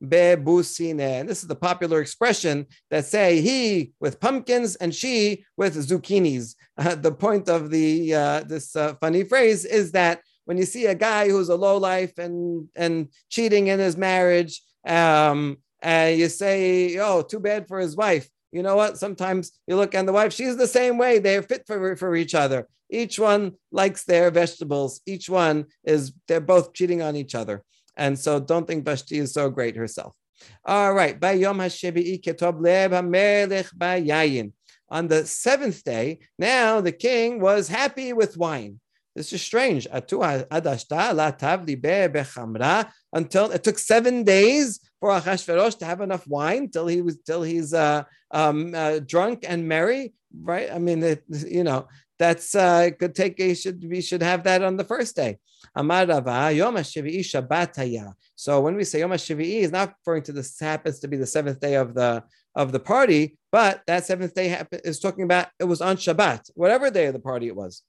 [0.04, 1.28] Bebusine.
[1.28, 6.56] This is the popular expression that say he with pumpkins and she with zucchinis.
[6.78, 10.86] Uh, the point of the uh, this uh, funny phrase is that when you see
[10.86, 16.30] a guy who's a low life and and cheating in his marriage, um, and you
[16.30, 18.98] say, "Oh, too bad for his wife." You know what?
[18.98, 21.20] Sometimes you look and the wife; she's the same way.
[21.20, 22.68] They're fit for for each other.
[22.90, 25.02] Each one likes their vegetables.
[25.06, 27.64] Each one is they're both cheating on each other.
[27.98, 30.14] And so don't think Vashti is so great herself.
[30.66, 31.20] All right.
[34.90, 38.80] On the seventh day, now the king was happy with wine.
[39.16, 39.88] This is strange.
[39.92, 40.24] Until
[43.52, 47.74] it took seven days for Achashverosh to have enough wine till he was till he's
[47.74, 50.72] uh, um, uh, drunk and merry, right?
[50.72, 51.88] I mean, it, you know,
[52.20, 53.38] that's uh, could take.
[53.38, 55.38] We should we should have that on the first day.
[55.76, 61.18] Shabbat So when we say Yom HaShevi'i, is not referring to this happens to be
[61.18, 62.24] the seventh day of the
[62.56, 66.50] of the party, but that seventh day happen, is talking about it was on Shabbat,
[66.56, 67.84] whatever day of the party it was.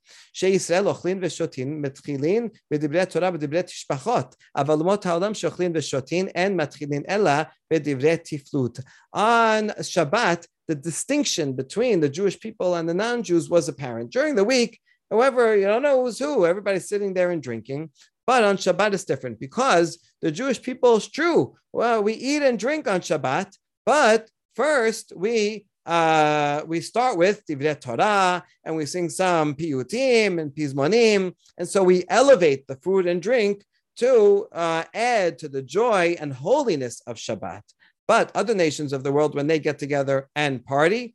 [9.14, 14.12] On Shabbat, the distinction between the Jewish people and the non-Jews was apparent.
[14.12, 16.46] During the week, However, you don't know who's who.
[16.46, 17.90] Everybody's sitting there and drinking.
[18.26, 21.56] But on Shabbat it's different because the Jewish people is true.
[21.72, 27.80] Well, we eat and drink on Shabbat, but first we uh, we start with Divrei
[27.80, 33.22] Torah and we sing some piyutim and pizmonim, and so we elevate the food and
[33.22, 33.64] drink
[33.96, 37.62] to uh, add to the joy and holiness of Shabbat.
[38.08, 41.14] But other nations of the world, when they get together and party,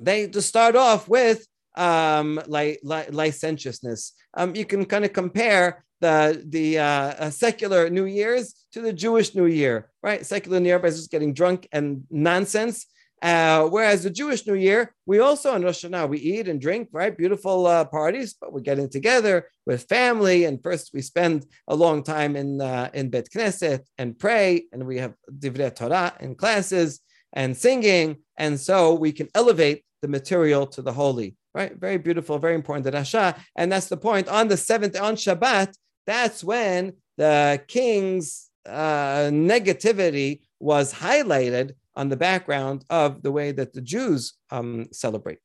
[0.00, 4.12] they just start off with um, li- li- licentiousness.
[4.34, 8.92] Um, you can kind of compare the the uh, uh, secular New Year's to the
[8.92, 10.24] Jewish New Year, right?
[10.24, 12.86] Secular New Year is just getting drunk and nonsense.
[13.26, 16.88] Uh, whereas the Jewish New Year, we also on Rosh Hashanah we eat and drink,
[16.92, 17.18] right?
[17.24, 22.04] Beautiful uh, parties, but we're getting together with family, and first we spend a long
[22.04, 27.00] time in uh, in Bet Knesset and pray, and we have Divrei Torah and classes
[27.32, 31.74] and singing, and so we can elevate the material to the holy right?
[31.74, 33.34] Very beautiful, very important the Rasha.
[33.56, 34.28] And that's the point.
[34.28, 35.72] On the seventh, on Shabbat,
[36.06, 43.72] that's when the king's uh, negativity was highlighted on the background of the way that
[43.72, 45.38] the Jews um, celebrate.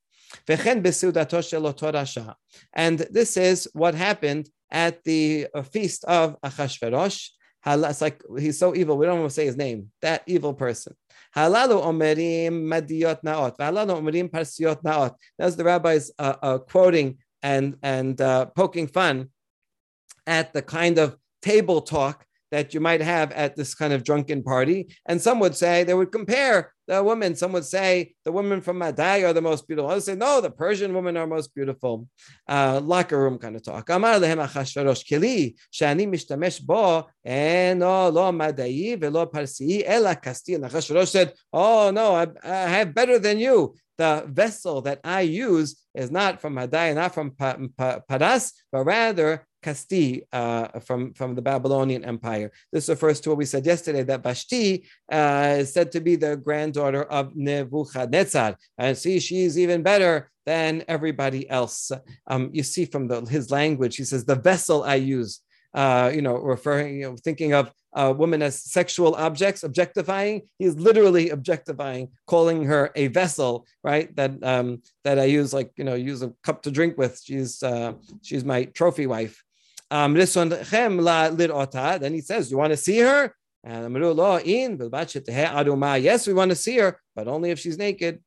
[0.48, 0.64] And
[3.00, 7.30] this is what happened at the uh, feast of Achashverosh.
[7.66, 10.96] It's like he's so evil, we don't want to say his name, that evil person.
[11.36, 11.82] Halalu
[13.24, 14.82] naot.
[14.84, 15.16] Naot.
[15.38, 19.30] That's the rabbis uh, uh, quoting and and uh, poking fun
[20.28, 24.44] at the kind of table talk that you might have at this kind of drunken
[24.44, 24.96] party.
[25.06, 27.36] And some would say they would compare the women.
[27.36, 29.90] Some would say the women from Madai are the most beautiful.
[29.90, 32.08] Others say no, the Persian women are most beautiful.
[32.48, 33.90] Uh, locker room kind of talk.
[33.90, 40.20] Amar lehem achashverosh keli shani mishtamesh bo eno lo madai velo parsi ela
[41.06, 46.10] said, oh no, I, I have better than you the vessel that I use is
[46.10, 52.52] not from Madai, not from Paras, but rather Kasdi uh, from, from the Babylonian Empire.
[52.72, 56.38] This refers to what we said yesterday that Vashti uh, is said to be the
[56.38, 58.58] granddaughter of Nebuchadnezzar.
[58.78, 61.92] And see, she's even better than everybody else.
[62.28, 65.40] Um, you see from the, his language, he says, the vessel I use,
[65.74, 70.44] uh, you know, referring, you know, thinking of a woman as sexual objects, objectifying.
[70.58, 74.14] He's literally objectifying, calling her a vessel, right?
[74.16, 77.22] That um, that I use, like you know, use a cup to drink with.
[77.24, 79.44] She's uh, she's my trophy wife.
[79.91, 80.27] Um, then
[82.13, 83.33] he says, You want to see her?
[83.63, 83.97] And
[86.03, 88.21] yes, we want to see her, but only if she's naked.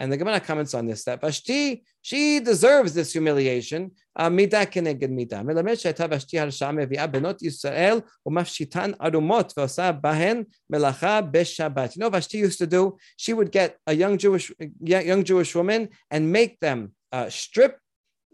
[0.00, 3.90] And the Gemara comments on this that Vashti, she deserves this humiliation.
[4.30, 5.42] מידה כנגד מידה.
[5.42, 11.92] מלמד שהייתה ושתי הרשעה מביאה בנות ישראל ומפשיטן ערומות ועושה בהן מלאכה בשבת.
[11.92, 14.52] You know, Vashti used to do, she would get a young Jewish,
[14.84, 17.78] young Jewish woman and make them uh, strip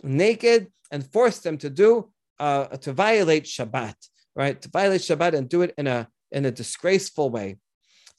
[0.03, 3.97] naked and force them to do, uh, to violate Shabbat,
[4.35, 4.61] right?
[4.63, 7.59] To violate Shabbat and do it in a, in a disgraceful way.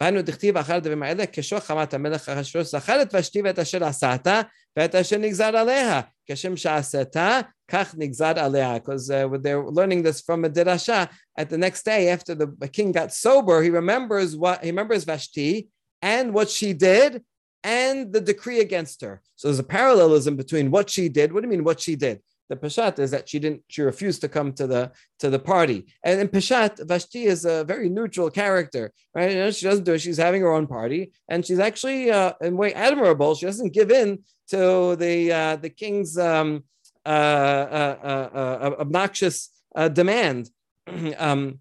[0.01, 4.41] והיינו דכתיב אחר הדברים האלה, כשור חמת המלך אחשורוש זכר את ושתי ואת אשר עשתה
[4.77, 6.01] ואת אשר נגזר עליה.
[6.31, 8.75] כשם שעשתה, כך נגזר עליה.
[8.75, 12.91] Because uh, they're learning this from a dirasha, at the next day after the king
[12.91, 15.67] got sober, he remembers what he remembers Vashti
[16.01, 17.23] and what she did
[17.64, 19.22] and the decree against her.
[19.36, 21.32] So there's a parallelism between what she did.
[21.32, 22.20] What do you mean what she did?
[22.48, 25.86] The Peshat is that she didn't, she refused to come to the to the party.
[26.04, 29.30] And in Peshat, Vashti is a very neutral character, right?
[29.30, 30.00] You know, she doesn't do it.
[30.00, 33.34] She's having her own party, and she's actually uh, in a way admirable.
[33.34, 36.64] She doesn't give in to the uh, the king's um,
[37.06, 39.48] uh, uh, uh, uh obnoxious
[39.94, 40.50] demand.
[41.18, 41.60] um,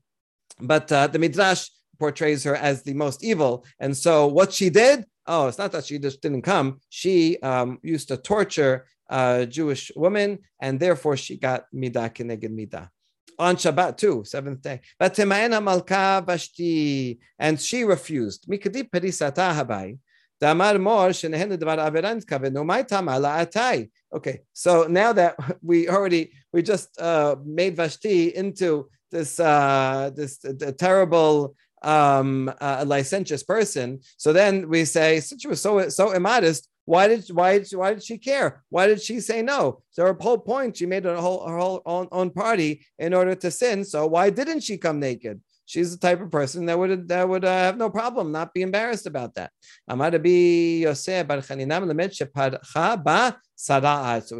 [0.60, 5.47] but the Midrash portrays her as the most evil, and so what she did oh,
[5.47, 6.80] it's not that she just didn't come.
[6.89, 12.89] She um, used to torture uh, Jewish woman, and therefore she got midah keneged midah.
[13.39, 14.82] On Shabbat too, seventh day.
[14.99, 18.47] But malka vashti, and she refused.
[18.47, 19.97] Mikadi perisata habai.
[20.41, 23.89] Damar mor shenehen devar averan kavenu mai tamala atai.
[24.13, 30.43] Okay, so now that we already we just uh, made Vashti into this uh, this
[30.43, 36.11] uh, terrible um, uh, licentious person, so then we say since she was so so
[36.11, 38.63] immodest, why did why why did she care?
[38.69, 39.82] Why did she say no?
[39.91, 43.36] So her whole point, she made a whole her whole own, own party in order
[43.36, 43.86] to sin.
[43.86, 45.41] So why didn't she come naked?
[45.65, 48.61] She's the type of person that would that would uh, have no problem, not be
[48.61, 49.51] embarrassed about that.
[49.88, 49.95] So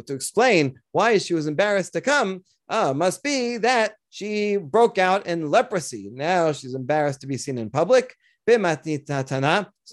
[0.02, 5.26] to explain why she was embarrassed to come, uh, must be that she broke out
[5.26, 6.10] in leprosy.
[6.12, 8.14] Now she's embarrassed to be seen in public.
[8.46, 8.52] So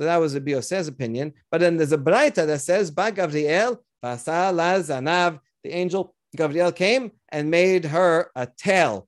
[0.04, 1.32] that was a Bioseh's opinion.
[1.50, 7.50] But then there's a Braita that says, Ba Gavriel, Zanav, the angel Gabriel came and
[7.50, 9.08] made her a tail.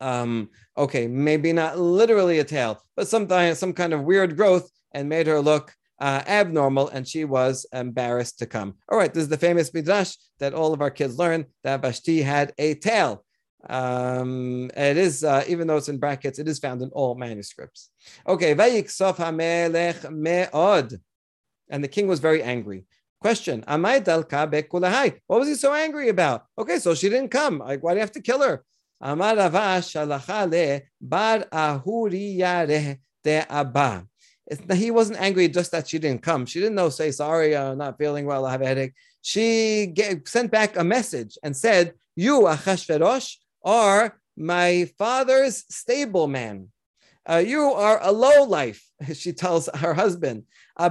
[0.00, 0.48] Um,
[0.78, 5.26] okay, maybe not literally a tail, but some, some kind of weird growth and made
[5.26, 8.76] her look uh, abnormal, and she was embarrassed to come.
[8.88, 12.22] All right, this is the famous midrash that all of our kids learn that Vashti
[12.22, 13.24] had a tail.
[13.66, 17.90] Um, it is, uh, even though it's in brackets, it is found in all manuscripts.
[18.26, 21.00] Okay, me'od.
[21.70, 22.84] And the king was very angry.
[23.20, 25.20] Question, Amay Dalka Bekulahai.
[25.26, 26.46] What was he so angry about?
[26.56, 27.58] Okay, so she didn't come.
[27.58, 28.64] Like, why do you have to kill her?
[29.00, 29.36] Amar
[31.00, 31.44] bar
[33.24, 34.06] de abba.
[34.72, 36.46] He wasn't angry just that she didn't come.
[36.46, 38.94] She didn't know, say, sorry, I'm not feeling well, I have a headache.
[39.20, 46.68] She gave, sent back a message and said, You, Achashverosh, are my father's stableman.
[47.28, 48.82] Uh, you are a low life,
[49.12, 50.44] she tells her husband.
[50.80, 50.88] So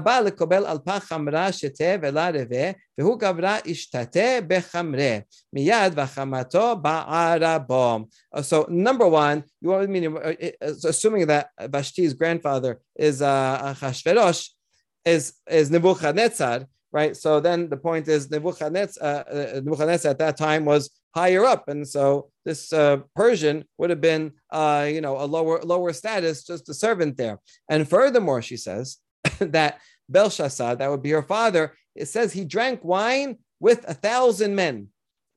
[8.70, 13.76] number one, you want me uh, assuming that Vashti's grandfather is uh,
[15.06, 17.16] is, is Nebuchadnezzar, right?
[17.16, 21.70] So then the point is Nebuchadnezzar, uh, uh, Nebuchadnezzar at that time was higher up,
[21.70, 26.46] and so this uh, Persian would have been, uh, you know, a lower lower status,
[26.46, 27.40] just a servant there.
[27.70, 29.00] And furthermore, she says
[29.40, 34.56] that Belshazzar, that would be her father, it says he drank wine with a thousand
[34.56, 34.88] men.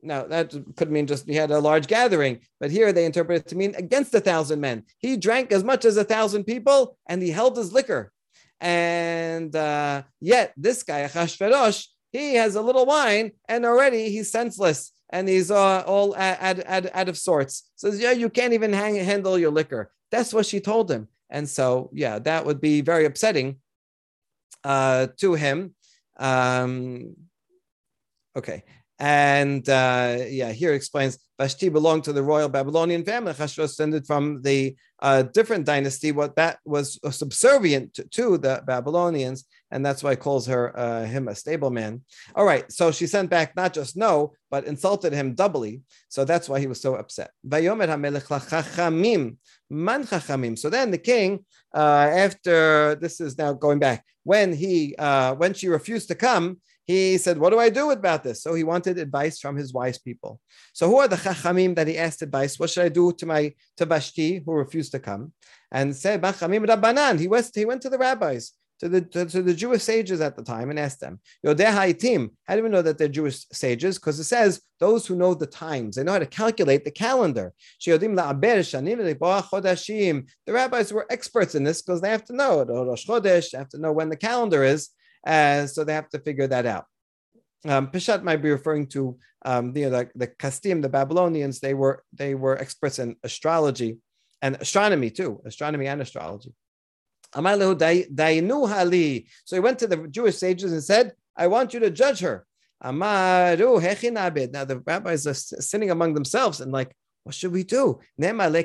[0.03, 3.49] Now that could mean just he had a large gathering, but here they interpret it
[3.49, 4.85] to mean against a thousand men.
[4.99, 8.13] He drank as much as a thousand people, and he held his liquor.
[8.61, 14.93] And uh, yet this guy Achashverosh, he has a little wine, and already he's senseless
[15.11, 17.71] and he's uh, all out, out, out of sorts.
[17.77, 19.91] Says, yeah, you can't even hang, handle your liquor.
[20.11, 21.09] That's what she told him.
[21.29, 23.57] And so, yeah, that would be very upsetting
[24.65, 25.75] uh, to him.
[26.17, 27.17] Um,
[28.37, 28.65] okay.
[29.01, 33.33] And uh, yeah, here explains Vashti belonged to the royal Babylonian family.
[33.33, 39.47] Chashva descended from the uh, different dynasty, what that was subservient to, to, the Babylonians.
[39.71, 42.03] and that's why he calls her uh, him a stable man.
[42.35, 45.81] All right, so she sent back not just no, but insulted him doubly.
[46.11, 47.31] So that's why he was so upset.
[47.43, 47.49] So
[50.69, 51.45] then the king,
[51.75, 56.61] uh, after this is now going back, when he uh, when she refused to come,
[56.91, 59.99] he said, "What do I do about this?" So he wanted advice from his wise
[59.99, 60.33] people.
[60.73, 62.59] So who are the chachamim that he asked advice?
[62.59, 63.43] What should I do to my
[63.79, 63.85] to
[64.45, 65.33] who refused to come?
[65.71, 69.43] And said, "Chachamim rabbanan." He went he went to the rabbis to the to, to,
[69.43, 72.83] the Jewish sages at the time and asked them, Yodeh Haitim, how do we know
[72.83, 73.99] that they're Jewish sages?
[73.99, 77.53] Because it says those who know the times, they know how to calculate the calendar.
[77.85, 77.93] The
[80.49, 83.69] rabbis were experts in this because they have to know the Rosh Chodesh, they have
[83.69, 84.89] to know when the calendar is,
[85.27, 86.85] uh, so they have to figure that out.
[87.67, 91.61] Um, Peshat might be referring to um, you know, the, the Kasdim, the Babylonians.
[91.61, 93.99] They were they were experts in astrology
[94.43, 96.53] and astronomy too, astronomy and astrology.
[97.33, 97.41] So
[99.53, 102.45] he went to the Jewish sages and said, I want you to judge her.
[102.83, 108.01] Now the rabbis are sitting among themselves and like, what should we do?
[108.19, 108.63] If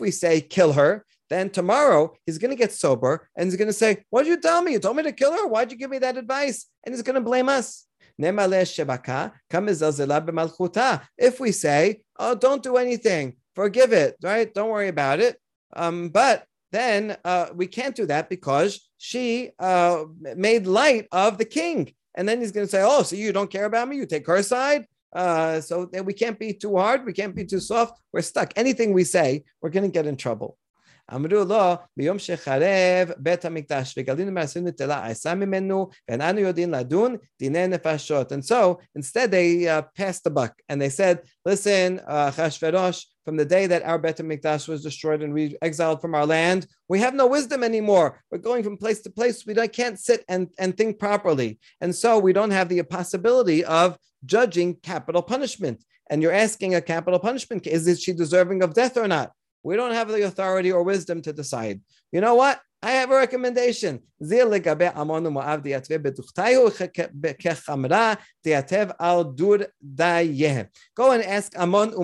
[0.00, 3.72] we say kill her, then tomorrow he's going to get sober and he's going to
[3.72, 4.72] say, What did you tell me?
[4.72, 5.46] You told me to kill her.
[5.46, 6.66] Why'd you give me that advice?
[6.84, 7.86] And he's going to blame us.
[11.18, 14.52] If we say, Oh, don't do anything, forgive it, right?
[14.52, 15.36] Don't worry about it.
[15.76, 21.44] Um, but then uh, we can't do that because she uh, made light of the
[21.44, 21.92] king.
[22.14, 23.96] And then he's going to say, Oh, so you don't care about me?
[23.96, 24.86] You take her side?
[25.12, 27.04] Uh, so we can't be too hard.
[27.06, 28.00] We can't be too soft.
[28.12, 28.52] We're stuck.
[28.56, 30.58] Anything we say, we're going to get in trouble.
[31.13, 37.67] אמרו לו, ביום שחרב בית המקדש וגלינו מעשינו נטלה עשה ממנו, ואיננו יודעים לדון דיני
[37.67, 38.31] נפשות.
[38.31, 42.31] And so, instead they uh, passed the buck and they said, listen, uh,
[43.25, 46.67] from the day that our Bet HaMikdash was destroyed and we exiled from our land,
[46.89, 48.21] we have no wisdom anymore.
[48.29, 49.45] We're going from place to place.
[49.45, 51.59] We can't sit and, and think properly.
[51.79, 55.83] And so we don't have the possibility of judging capital punishment.
[56.09, 59.31] And you're asking a capital punishment, is she deserving of death or not?
[59.68, 61.80] We don't have the authority or wisdom to decide.
[62.10, 62.60] You know what?
[62.82, 64.00] I have a recommendation.
[64.20, 64.52] Go
[71.10, 71.94] and ask Ammon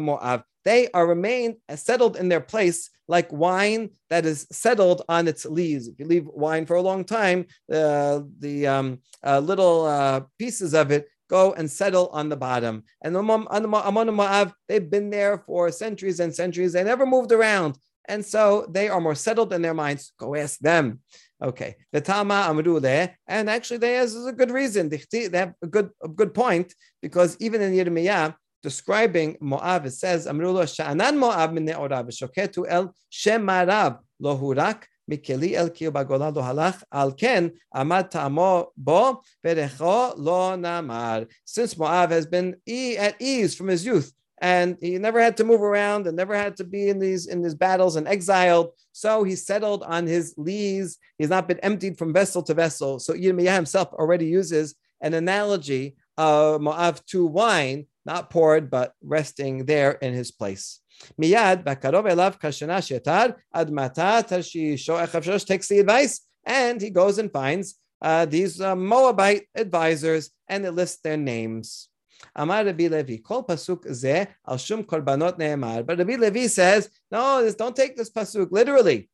[0.00, 0.42] Moab.
[0.64, 5.88] They are remained settled in their place like wine that is settled on its lees.
[5.88, 10.74] If you leave wine for a long time, uh, the um, uh, little uh, pieces
[10.74, 12.84] of it go and settle on the bottom.
[13.02, 16.72] And Ammon Moab, they've been there for centuries and centuries.
[16.72, 17.78] They never moved around.
[18.08, 20.12] And so they are more settled in their minds.
[20.18, 21.00] Go ask them.
[21.42, 21.76] Okay.
[21.92, 23.14] The Tama Amrule.
[23.26, 24.88] And actually, there's a good reason.
[24.88, 30.26] They have a good, a good point because even in Yirmiyah, describing Moab, it says,
[30.26, 36.83] Amrullah Sha'anan Moab min Ne'orav, Shoketu el Shemarab, Lohurak, מכלי אל קיר בגולה לא הלך,
[36.91, 37.43] על כן
[37.75, 41.23] עמד טעמו בו, ורחו לא נאמר.
[41.45, 42.55] Since Moab has been
[42.97, 46.57] at ease from his youth, and he never had to move around and never had
[46.57, 48.67] to be in these in these battles and exiled.
[48.91, 50.97] So he settled on his lees.
[51.17, 52.99] He's not been emptied from vessel to vessel.
[52.99, 59.65] So Yirmiyah himself already uses an analogy of Moab to wine, not poured, but resting
[59.65, 60.79] there in his place.
[61.20, 67.32] Miyad bakarov elav kashana shetar admata tarshisho echavshosh takes the advice and he goes and
[67.32, 71.88] finds uh, these uh, Moabite advisors and it lists their names.
[72.34, 75.86] Amar Rabbi Levi, kol pasuk ze al shum korbanot ne'emar.
[75.86, 79.08] But Rabbi Levi says, no, this, don't take this pasuk literally.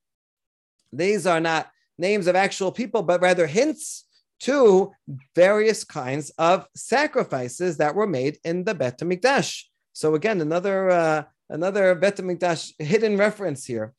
[0.93, 4.05] These are not names of actual people, but rather hints
[4.41, 4.93] to
[5.35, 9.65] various kinds of sacrifices that were made in the Bet HaMikdash.
[9.93, 13.93] So again, another uh, Another Bet HaMikdash hidden reference here.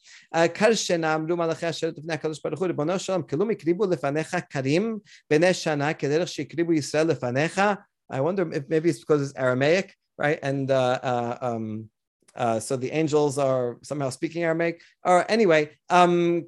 [8.10, 10.40] I wonder if maybe it's because it's Aramaic, right?
[10.42, 11.90] And uh, uh, um,
[12.36, 14.82] uh, so the angels are somehow speaking Aramaic.
[15.04, 16.48] Or anyway, um,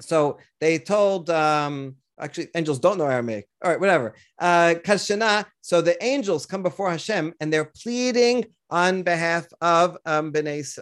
[0.00, 3.46] So they told um, actually angels don't know Aramaic.
[3.64, 4.14] All right, whatever.
[4.38, 4.74] Uh,
[5.62, 10.32] so the angels come before Hashem and they're pleading on behalf of um,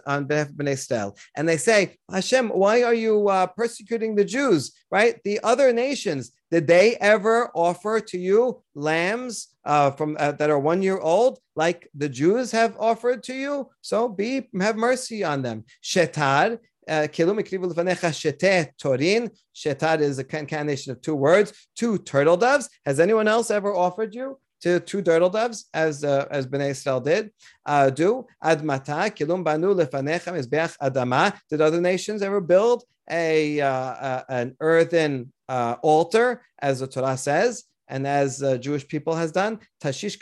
[0.05, 1.17] on behalf of Bnei Israel.
[1.35, 5.19] And they say, Hashem, why are you uh, persecuting the Jews, right?
[5.23, 10.59] The other nations, did they ever offer to you lambs uh, from uh, that are
[10.59, 13.69] one year old, like the Jews have offered to you?
[13.81, 15.65] So be have mercy on them.
[15.83, 17.07] Shetar, uh,
[19.55, 22.69] Shetad is a combination of two words, two turtle doves.
[22.85, 24.39] Has anyone else ever offered you?
[24.61, 27.31] To two turtle doves, as uh, as Bnei Israel did
[27.65, 28.25] uh, do.
[28.43, 31.37] Admata kilum banu lefanecha mizbeach adama.
[31.49, 37.63] Did other nations ever build a uh, an earthen uh, altar, as the Torah says?
[37.87, 39.59] and as uh, Jewish people has done.
[39.81, 40.17] Tarshish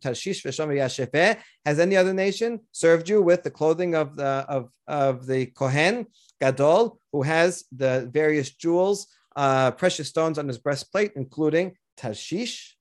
[0.00, 5.46] Tarshish Has any other nation served you with the clothing of the of, of the
[5.46, 6.06] Kohen
[6.40, 9.06] Gadol, who has the various jewels,
[9.36, 12.76] uh, precious stones on his breastplate, including Tarshish?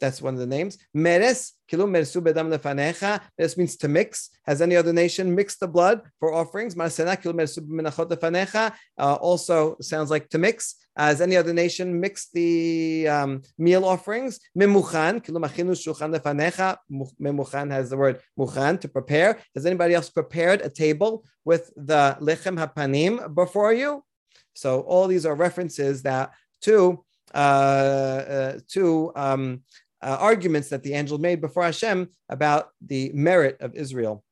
[0.00, 0.78] That's one of the names.
[0.94, 3.20] Meres, kilum mersu bedam lefanecha.
[3.36, 4.30] This means to mix.
[4.44, 6.74] Has any other nation mixed the blood for offerings?
[6.74, 8.72] Marsena kilum mersu b'menachot lefanecha.
[8.98, 10.76] Uh, also sounds like to mix.
[10.96, 14.40] Has any other nation mixed the um, meal offerings?
[14.58, 16.78] Memuchan, kilum achinu shulchan lefanecha.
[17.20, 19.38] Memuchan has the word muchan to prepare.
[19.54, 24.02] Has anybody else prepared a table with the lechem hapanim before you?
[24.54, 27.04] So all these are references that to
[27.34, 29.62] uh, uh, to um,
[30.02, 34.24] uh, arguments that the angel made before Hashem about the merit of Israel.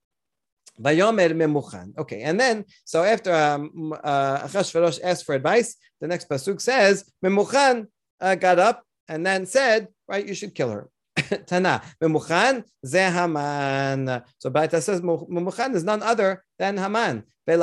[0.81, 7.11] Okay, and then so after um, uh, Achashverosh asked for advice, the next pasuk says
[7.25, 7.89] Memuchan
[8.21, 10.89] uh, got up and then said, "Right, you should kill her."
[11.47, 14.23] Tana Memuchan ze Haman.
[14.39, 17.25] So Braita says Memuchan is none other than Haman.
[17.49, 17.57] So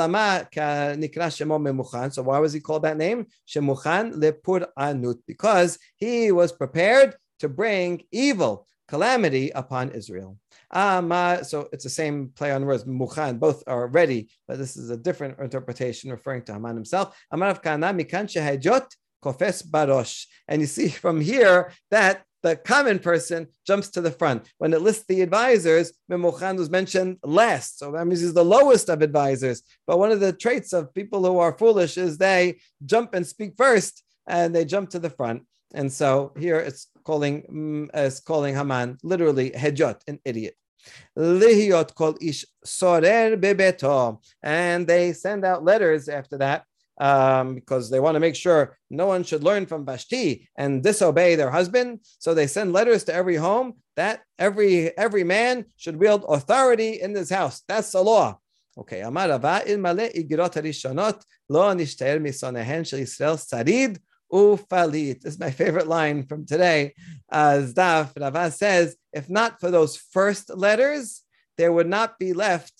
[2.22, 3.26] why was he called that name?
[3.46, 10.38] Shemuchan lepur anut because he was prepared to bring evil, calamity upon Israel.
[10.70, 14.90] Uh, so it's the same play on words, Mukhan, both are ready, but this is
[14.90, 17.16] a different interpretation referring to Haman himself.
[17.30, 17.40] And
[20.60, 24.48] you see from here that the common person jumps to the front.
[24.58, 27.78] When it lists the advisors, Memuchan was mentioned last.
[27.78, 29.62] So that means he's the lowest of advisors.
[29.86, 33.54] But one of the traits of people who are foolish is they jump and speak
[33.56, 35.42] first and they jump to the front.
[35.74, 40.54] And so here it's calling mm, it's calling Haman literally hedyot, an idiot.
[41.18, 46.64] Lihiot kol ish sorer bebeto, and they send out letters after that
[46.98, 51.34] um, because they want to make sure no one should learn from Vashti and disobey
[51.34, 52.00] their husband.
[52.18, 57.12] So they send letters to every home that every every man should wield authority in
[57.12, 57.62] this house.
[57.68, 58.38] That's the law.
[58.78, 63.98] Okay, Amar Rava ilmale igirot harishonot lo nishtaer misonehen shel Yisrael sarid
[64.30, 65.22] ufalit.
[65.22, 66.94] This is my favorite line from today.
[67.30, 71.22] Uh, Zdaf Rava says, if not for those first letters,
[71.56, 72.72] there would not be left.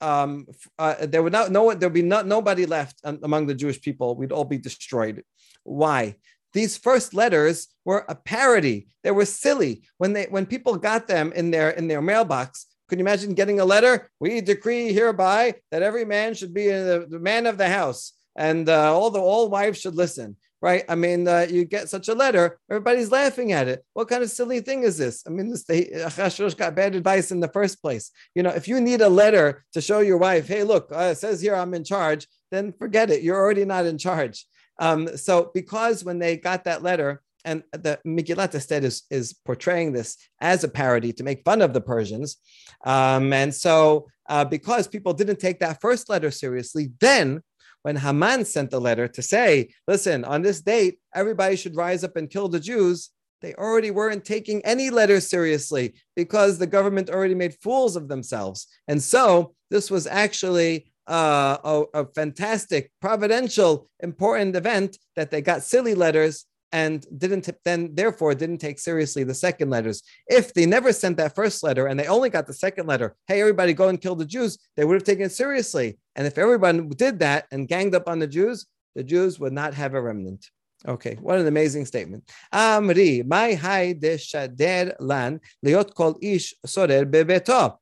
[0.00, 0.46] Um,
[0.78, 4.16] uh, there would not no there would be not nobody left among the Jewish people.
[4.16, 5.22] We'd all be destroyed.
[5.64, 6.16] Why?
[6.52, 8.88] These first letters were a parody.
[9.04, 12.66] They were silly when they when people got them in their in their mailbox.
[12.88, 14.10] Can you imagine getting a letter?
[14.18, 18.68] We decree hereby that every man should be the, the man of the house, and
[18.68, 20.84] uh, all the all wives should listen right?
[20.88, 23.84] I mean, uh, you get such a letter, everybody's laughing at it.
[23.94, 25.22] What kind of silly thing is this?
[25.26, 28.10] I mean, this Achashverosh got bad advice in the first place.
[28.34, 31.18] You know, if you need a letter to show your wife, hey, look, uh, it
[31.18, 33.22] says here I'm in charge, then forget it.
[33.22, 34.46] You're already not in charge.
[34.78, 39.92] Um, so, because when they got that letter, and the Megillat Esther is, is portraying
[39.92, 42.36] this as a parody to make fun of the Persians.
[42.84, 47.42] Um, and so, uh, because people didn't take that first letter seriously, then
[47.82, 52.16] when Haman sent the letter to say, listen, on this date, everybody should rise up
[52.16, 53.10] and kill the Jews,
[53.42, 58.66] they already weren't taking any letters seriously because the government already made fools of themselves.
[58.86, 65.62] And so this was actually uh, a, a fantastic, providential, important event that they got
[65.62, 70.02] silly letters and didn't then therefore didn't take seriously the second letters.
[70.28, 73.40] If they never sent that first letter and they only got the second letter, hey
[73.40, 75.98] everybody go and kill the Jews, they would have taken it seriously.
[76.20, 79.72] And if everyone did that and ganged up on the Jews, the Jews would not
[79.72, 80.50] have a remnant.
[80.86, 82.30] Okay, what an amazing statement.
[82.52, 87.78] Amri, my hai de shader lan liot kol ish sorer bebeto.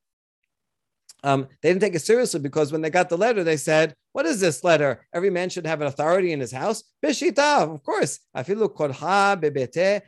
[1.25, 4.25] Um, they didn't take it seriously because when they got the letter, they said, What
[4.25, 5.05] is this letter?
[5.13, 6.85] Every man should have an authority in his house.
[7.05, 8.21] Bishita, of course.
[8.37, 10.03] Afilu korha bebete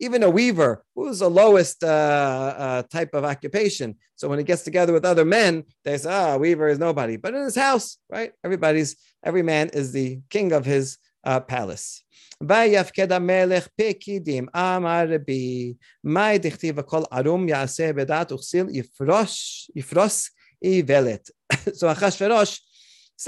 [0.00, 3.96] even a weaver, who's the lowest uh, uh, type of occupation.
[4.16, 7.16] So when he gets together with other men, they say, "Ah, oh, weaver is nobody."
[7.16, 8.32] But in his house, right?
[8.44, 12.02] Everybody's every man is the king of his uh, palace.
[12.40, 20.30] ויפקד המלך פקידים, אמר רבי, מאי דכתיב הכל ערום יעשה בדעת וכסיל יפרוש, יפרוס
[20.64, 21.30] איוולת.
[21.52, 22.58] So Achashverosh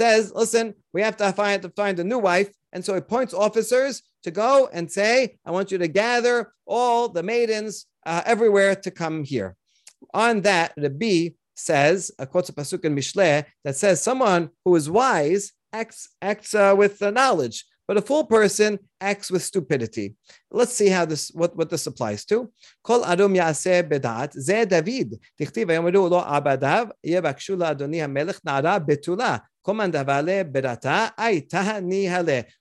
[0.00, 2.50] says, listen, we have to find, to find a new wife.
[2.72, 3.94] And so he appoints officers
[4.24, 5.12] to go and say,
[5.46, 6.36] I want you to gather
[6.76, 9.50] all the maidens uh, everywhere to come here.
[10.12, 11.16] On that, Rabbi
[11.54, 16.52] says, a quotes a pasuk in Mishle that says, someone who is wise acts, acts
[16.54, 17.58] uh, with uh, knowledge.
[17.86, 20.14] but a fool person acts with stupidity.
[20.50, 22.50] Let's see how this what, what this applies to.
[22.82, 25.14] Kol adam yaseh bedat ze David.
[25.38, 29.42] Tichtiv vayomru lo abadav yevakshul adoni hamelech nara betula.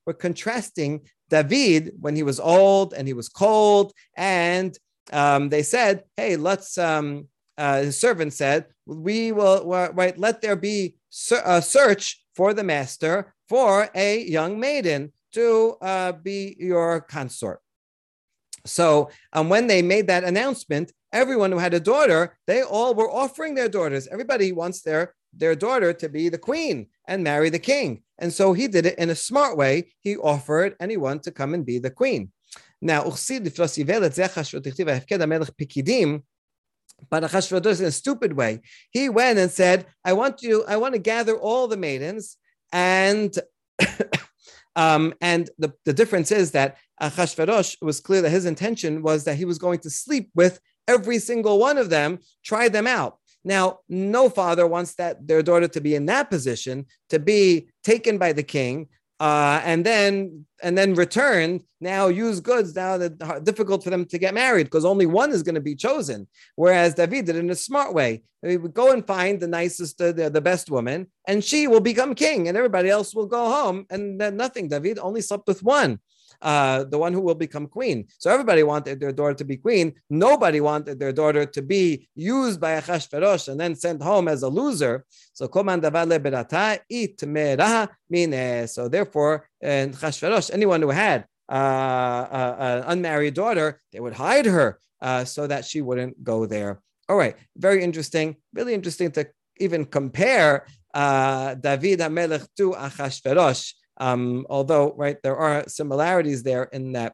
[0.05, 4.77] We're contrasting David when he was old and he was cold, and
[5.13, 7.27] um, they said, "Hey, let's." Um,
[7.57, 10.17] uh, his servant said, "We will right.
[10.17, 10.95] Let there be
[11.31, 17.59] a search for the master for a young maiden to uh, be your consort."
[18.65, 23.09] So, um, when they made that announcement, everyone who had a daughter, they all were
[23.09, 24.07] offering their daughters.
[24.07, 28.01] Everybody wants their their daughter to be the queen and marry the king.
[28.17, 29.93] And so he did it in a smart way.
[29.99, 32.31] He offered anyone to come and be the queen.
[32.81, 33.03] Now,
[37.09, 38.61] but Achashverosh in a stupid way,
[38.91, 40.63] he went and said, "I want you.
[40.67, 42.37] I want to gather all the maidens,
[42.71, 43.35] and
[44.75, 49.35] um, and the, the difference is that Achashverosh was clear that his intention was that
[49.35, 53.17] he was going to sleep with every single one of them, try them out.
[53.45, 58.17] Now, no father wants that their daughter to be in that position, to be taken
[58.17, 58.87] by the king,
[59.19, 61.61] uh, and then and then returned.
[61.79, 62.75] Now use goods.
[62.75, 65.75] Now that difficult for them to get married because only one is going to be
[65.75, 66.27] chosen.
[66.55, 68.23] Whereas David did it in a smart way.
[68.45, 72.15] He would go and find the nicest, the, the best woman, and she will become
[72.15, 74.67] king, and everybody else will go home, and then nothing.
[74.67, 75.99] David only slept with one
[76.41, 78.07] uh, the one who will become queen.
[78.17, 79.93] So everybody wanted their daughter to be queen.
[80.09, 84.49] Nobody wanted their daughter to be used by Achashverosh and then sent home as a
[84.49, 85.05] loser.
[85.33, 86.05] So koman davar
[86.89, 88.67] it mine.
[88.67, 94.45] So therefore, and Achashverosh, anyone who had uh, uh, an unmarried daughter, they would hide
[94.45, 96.81] her uh, so that she wouldn't go there.
[97.07, 98.35] All right, very interesting.
[98.53, 103.73] Really interesting to even compare uh, David HaMelech to Achashverosh.
[103.97, 107.13] Um, although, right, there are similarities there in that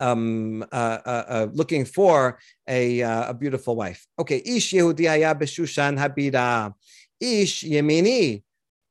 [0.00, 4.06] um, uh, uh, uh, looking for a, uh, a beautiful wife.
[4.18, 5.06] Okay, Ish Yehudi
[5.38, 6.74] b'Shushan habira.
[7.20, 8.42] Ish Yemini.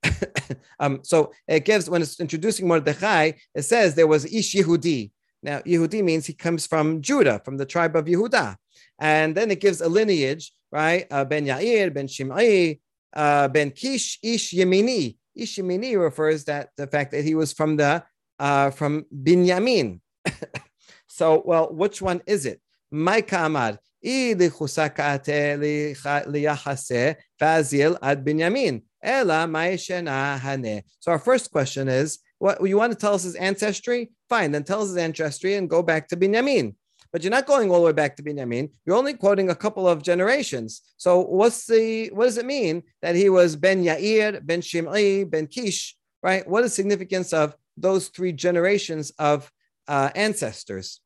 [0.79, 5.11] um, so it gives, when it's introducing Mordechai, it says there was Ish Yehudi.
[5.43, 8.55] Now, Yehudi means he comes from Judah, from the tribe of Yehuda.
[8.99, 11.05] And then it gives a lineage, right?
[11.11, 12.79] Uh, ben Yair, Ben Shim'i,
[13.13, 15.17] uh, Ben Kish, Ish Yemini.
[15.37, 18.03] Ishimini refers that the fact that he was from the
[18.39, 19.99] uh, from Binyamin.
[21.07, 22.61] so, well, which one is it?
[22.91, 23.77] My kamad.
[24.03, 24.35] So
[31.11, 34.11] our first question is, what you want to tell us his ancestry?
[34.29, 36.75] Fine, then tell us his ancestry and go back to Binyamin
[37.11, 38.69] but you're not going all the way back to Binyamin.
[38.85, 40.81] You're only quoting a couple of generations.
[40.97, 45.47] So what's the what does it mean that he was Ben Yair, Ben Shim'i, Ben
[45.47, 46.47] Kish, right?
[46.47, 49.51] What is the significance of those three generations of
[49.87, 51.01] uh, ancestors?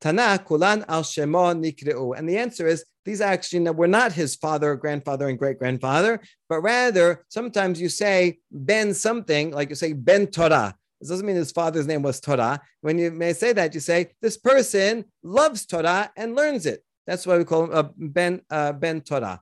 [0.00, 2.16] Tana kulan al shemo nikreu.
[2.16, 6.60] And the answer is these actually were not his father, grandfather, and great grandfather, but
[6.60, 10.74] rather sometimes you say Ben something, like you say Ben Torah.
[11.00, 12.60] This doesn't mean his father's name was Torah.
[12.80, 16.82] When you may say that, you say this person loves Torah and learns it.
[17.06, 19.40] That's why we call him uh, Ben uh, Ben Torah.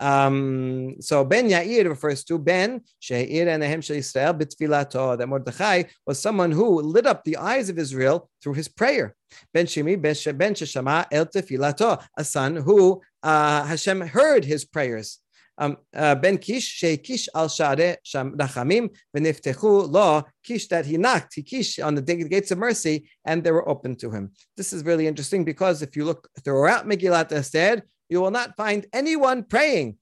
[0.00, 5.18] Um, so Ben Yair refers to Ben Sheir and Ahem Shah Israel Bitfilato.
[5.18, 9.16] That Mordechai was someone who lit up the eyes of Israel through his prayer.
[9.52, 10.14] Ben Shimi Ben
[10.54, 15.18] Sheshama El Tefilato, a son who uh, Hashem heard his prayers.
[15.58, 21.42] Ben Kish, She Kish al Share Sham Rachamim, Veniftechu Lo, Kish that he knocked, he
[21.42, 24.32] Kish on the gates of mercy, and they were open to him.
[24.56, 28.86] This is really interesting because if you look throughout Megillat Esther, you will not find
[28.92, 29.98] anyone praying.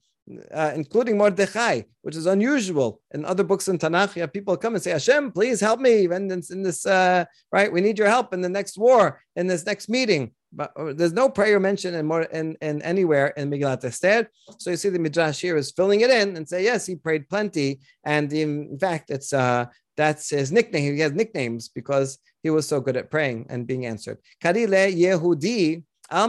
[0.53, 2.99] Uh, including Mordechai, which is unusual.
[3.13, 6.03] In other books in Tanakh, you have people come and say, Hashem, please help me
[6.03, 7.71] in this, in this uh, right?
[7.71, 11.13] We need your help in the next war, in this next meeting but uh, there's
[11.13, 14.29] no prayer mentioned in more in, in anywhere in Megillat Esther.
[14.57, 17.29] So you see the Midrash here is filling it in and say, yes, he prayed
[17.29, 17.79] plenty.
[18.03, 20.95] And in fact, it's uh that's his nickname.
[20.95, 24.17] He has nicknames because he was so good at praying and being answered.
[24.43, 25.83] Karile Yehudi.
[26.09, 26.27] Now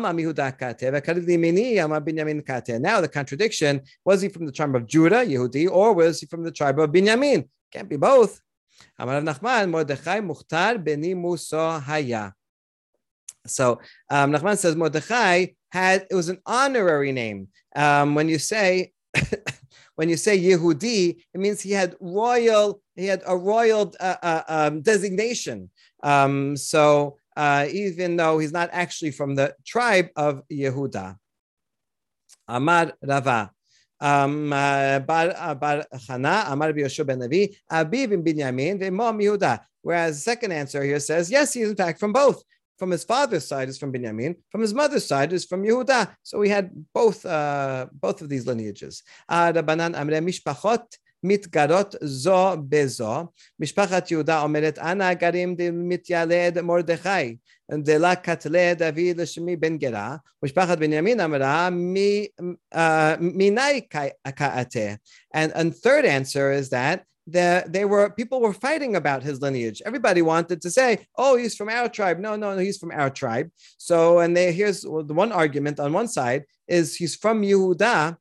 [3.01, 6.51] the contradiction was he from the tribe of Judah, Yehudi, or was he from the
[6.51, 7.49] tribe of Binyamin?
[7.73, 8.41] Can't be both.
[8.99, 9.21] Amar.
[13.49, 13.81] So
[14.11, 17.49] um, Nachman says Mordechai had it was an honorary name.
[17.77, 18.93] Um, when you say
[19.97, 24.43] when you say Yehudi, it means he had royal he had a royal uh, uh,
[24.49, 25.71] um, designation.
[26.03, 31.17] Um, so uh, even though he's not actually from the tribe of Yehuda,
[32.49, 33.53] Amar Rava.
[34.01, 36.85] um, uh, Bar, uh, Bar Chana, Amar ben
[38.25, 39.61] Binyamin, Yehuda.
[39.83, 42.43] Whereas the second answer here says, yes, he is in fact from both.
[42.80, 44.36] From his father's side is from Binyamin.
[44.52, 46.16] From his mother's side is from Yehuda.
[46.24, 49.04] So we had both uh, both of these lineages.
[49.30, 50.86] Rabbanan Amre Mishpachot
[51.24, 53.28] מתגרות זו בזו.
[53.60, 57.36] משפחת יהודה אומרת, אנא גרים דמתיילד מרדכי,
[57.72, 60.16] דלה קטלה דוד לשמי בן גרה.
[60.44, 61.70] משפחת בנימין אמרה,
[63.20, 63.82] מיני
[64.36, 64.94] כאתה.
[65.36, 67.00] And, and third answer is that
[67.31, 69.83] the, they were people were fighting about his lineage.
[69.85, 73.11] Everybody wanted to say, "Oh, he's from our tribe." No, no, no, he's from our
[73.11, 73.51] tribe.
[73.77, 78.17] So, and they here's the one argument on one side is he's from Yehuda.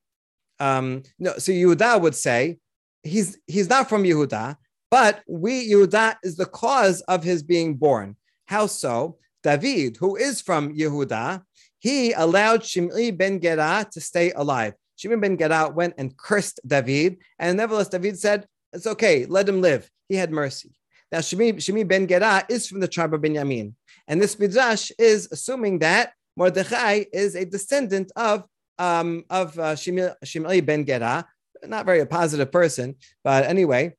[0.59, 2.57] Um, no, so Yehuda would say
[3.03, 4.57] he's he's not from Yehuda,
[4.91, 8.15] but we Yehuda is the cause of his being born.
[8.45, 9.17] How so?
[9.43, 11.43] David, who is from Yehuda,
[11.79, 14.73] he allowed Shimei ben Gera to stay alive.
[14.97, 18.47] Shimei ben Gera went and cursed David, and nevertheless David said,
[18.77, 19.89] "It's okay, let him live.
[20.07, 20.71] He had mercy."
[21.11, 23.75] Now Shimei, Shimei ben Gera is from the tribe of Benjamin,
[24.07, 28.45] and this midrash is assuming that Mordechai is a descendant of
[28.77, 31.25] um, of uh, Shimei, Shimei ben Gera,
[31.65, 33.95] not very a positive person, but anyway.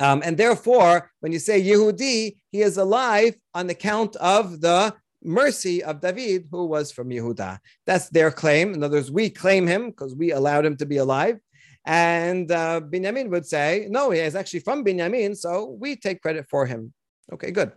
[0.00, 5.82] Um, and therefore, when you say Yehudi, he is alive on account of the mercy
[5.82, 7.58] of David, who was from Yehuda.
[7.86, 8.74] That's their claim.
[8.74, 11.38] In other words, we claim him because we allowed him to be alive.
[11.84, 16.46] And uh, Binyamin would say, no, he is actually from Binyamin, so we take credit
[16.48, 16.92] for him.
[17.32, 17.72] Okay, good.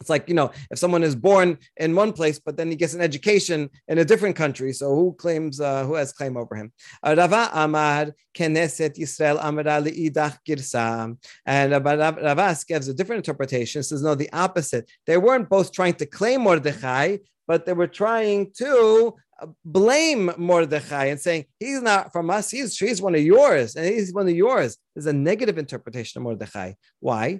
[0.00, 2.94] It's like, you know, if someone is born in one place, but then he gets
[2.94, 4.72] an education in a different country.
[4.72, 6.72] So who claims, uh, who has claim over him?
[7.04, 11.18] Rava Amar, Knesset Yisrael Amara Li'idach Girsa.
[11.44, 13.82] And Ravas gives a different interpretation.
[13.82, 14.90] Says, no, the opposite.
[15.06, 19.14] They weren't both trying to claim Mordechai, but they were trying to
[19.63, 24.13] blame Mordechai and saying he's not from us, he's, he's one of yours, and he's
[24.13, 24.77] one of yours.
[24.93, 26.73] There's a negative interpretation of Mordechai.
[26.99, 27.39] Why?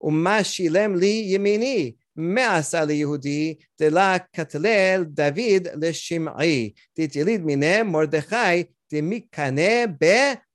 [0.00, 1.92] ומה שילם לי ימיני?
[2.16, 3.54] מה עשה ליהודי?
[3.80, 6.72] דלה כתלל דוד לשמעי.
[6.98, 9.84] דתיליד מיני מרדכי דמקנא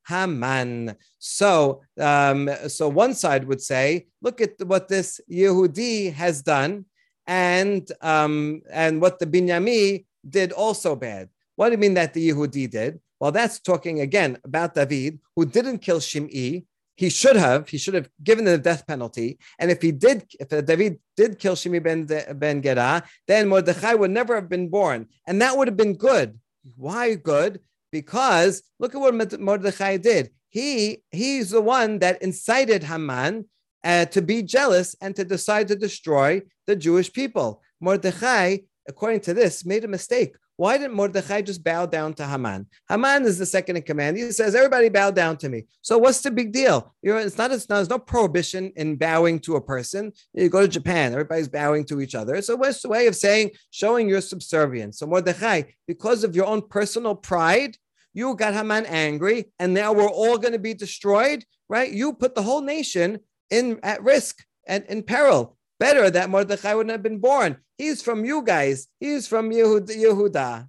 [0.05, 0.95] Haman.
[1.17, 6.85] So, um, so one side would say, look at what this Yehudi has done,
[7.28, 11.28] and um, and what the Binyami did also bad.
[11.54, 13.00] What do you mean that the Yehudi did?
[13.20, 16.64] Well, that's talking again about David, who didn't kill Shim'i,
[16.98, 17.68] he should have.
[17.68, 19.38] He should have given the death penalty.
[19.58, 22.06] And if he did, if David did kill Shimi ben,
[22.38, 25.06] ben Gera, then Mordechai would never have been born.
[25.26, 26.38] And that would have been good.
[26.76, 27.60] Why good?
[27.92, 30.30] Because look at what Mordechai did.
[30.48, 33.46] He, he's the one that incited Haman
[33.84, 37.62] uh, to be jealous and to decide to destroy the Jewish people.
[37.80, 38.58] Mordechai,
[38.88, 40.34] according to this, made a mistake.
[40.58, 42.66] Why didn't Mordechai just bow down to Haman?
[42.88, 44.16] Haman is the second in command.
[44.16, 45.66] He says, Everybody bow down to me.
[45.82, 46.92] So what's the big deal?
[47.00, 50.10] You know, it's not, it's not there's no prohibition in bowing to a person.
[50.34, 52.42] You go to Japan, everybody's bowing to each other.
[52.42, 54.98] So what's the way of saying, showing your subservience?
[54.98, 57.76] So Mordechai, because of your own personal pride,
[58.12, 61.92] you got Haman angry, and now we're all going to be destroyed, right?
[61.92, 63.20] You put the whole nation
[63.50, 65.56] in at risk and in peril.
[65.78, 67.58] Better that Mordechai wouldn't have been born.
[67.76, 68.88] He's from you guys.
[68.98, 69.94] He's from Yehuda.
[69.96, 70.68] Yehuda.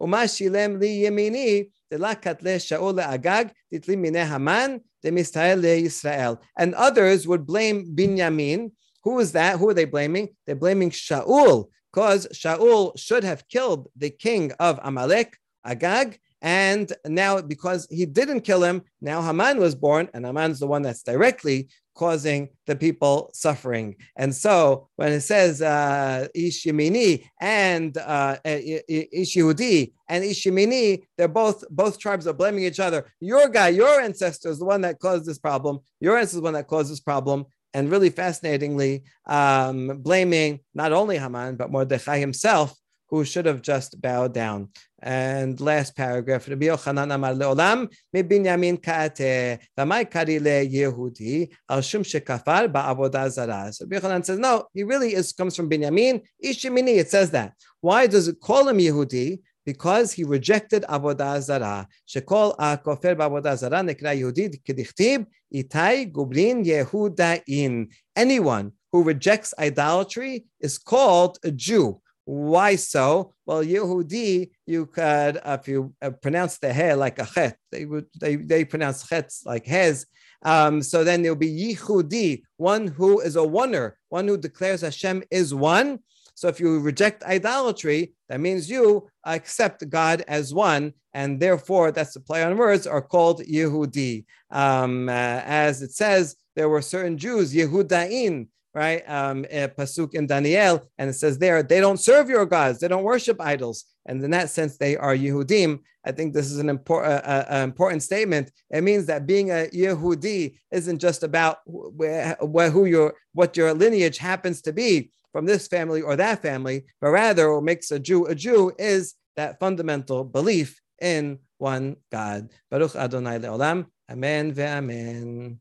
[0.00, 6.40] Umashilem li yemini agag titli mine haman Israel.
[6.58, 8.72] And others would blame Binyamin.
[9.02, 9.58] Who is that?
[9.58, 10.36] Who are they blaming?
[10.46, 17.40] They're blaming Shaul, because Shaul should have killed the king of Amalek, Agag, and now,
[17.40, 21.68] because he didn't kill him, now Haman was born, and Haman's the one that's directly
[21.94, 23.94] causing the people suffering.
[24.16, 31.62] And so when it says uh, Ish and uh, Ish and Ish Yemini, they're both
[31.68, 33.06] both tribes are blaming each other.
[33.20, 35.80] Your guy, your ancestor is the one that caused this problem.
[36.00, 37.44] Your ancestor is the one that caused this problem.
[37.74, 42.74] And really fascinatingly, um, blaming not only Haman but Mordechai himself
[43.10, 44.68] who should have just bowed down.
[45.02, 52.02] And last paragraph, Rabbi Yochanan Amar Leolam, Binyamin Kaate, Vamai Kari Le Yehudi, Al Shum
[52.02, 53.72] Shekafar Ba'avodah Zarah.
[53.72, 57.54] So Rabbi Yochanan says, no, he really is comes from Binyamin, Ishimini, it says that.
[57.80, 59.40] Why does it call him Yehudi?
[59.64, 61.86] Because he rejected Avodah Zarah.
[62.08, 67.88] Shekol Kofer Ba'avodah Zarah Nekra Yehudi Kedichtib, Itai Gublin Yehudain.
[68.14, 71.99] Anyone who rejects idolatry is called a Jew.
[72.24, 73.34] Why so?
[73.46, 78.06] Well, Yehudi, you could, if you uh, pronounce the he like a chet, they would
[78.20, 80.06] they, they pronounce chets like hez.
[80.42, 85.22] Um, so then there'll be Yehudi, one who is a oneer, one who declares Hashem
[85.30, 85.98] is one.
[86.34, 92.14] So if you reject idolatry, that means you accept God as one, and therefore that's
[92.14, 94.24] the play on words are called Yehudi.
[94.50, 99.02] Um, uh, as it says, there were certain Jews, Yehudain, right?
[99.08, 103.02] Um, pasuk in Daniel, and it says there they don't serve your gods, they don't
[103.04, 105.80] worship idols, and in that sense they are Yehudim.
[106.04, 108.50] I think this is an important important statement.
[108.70, 114.62] It means that being a Yehudi isn't just about who your what your lineage happens
[114.62, 118.34] to be from this family or that family, but rather what makes a Jew a
[118.34, 122.50] Jew is that fundamental belief in one God.
[122.70, 123.86] Baruch Adonai Leolam.
[124.10, 125.58] Amen ve'amen.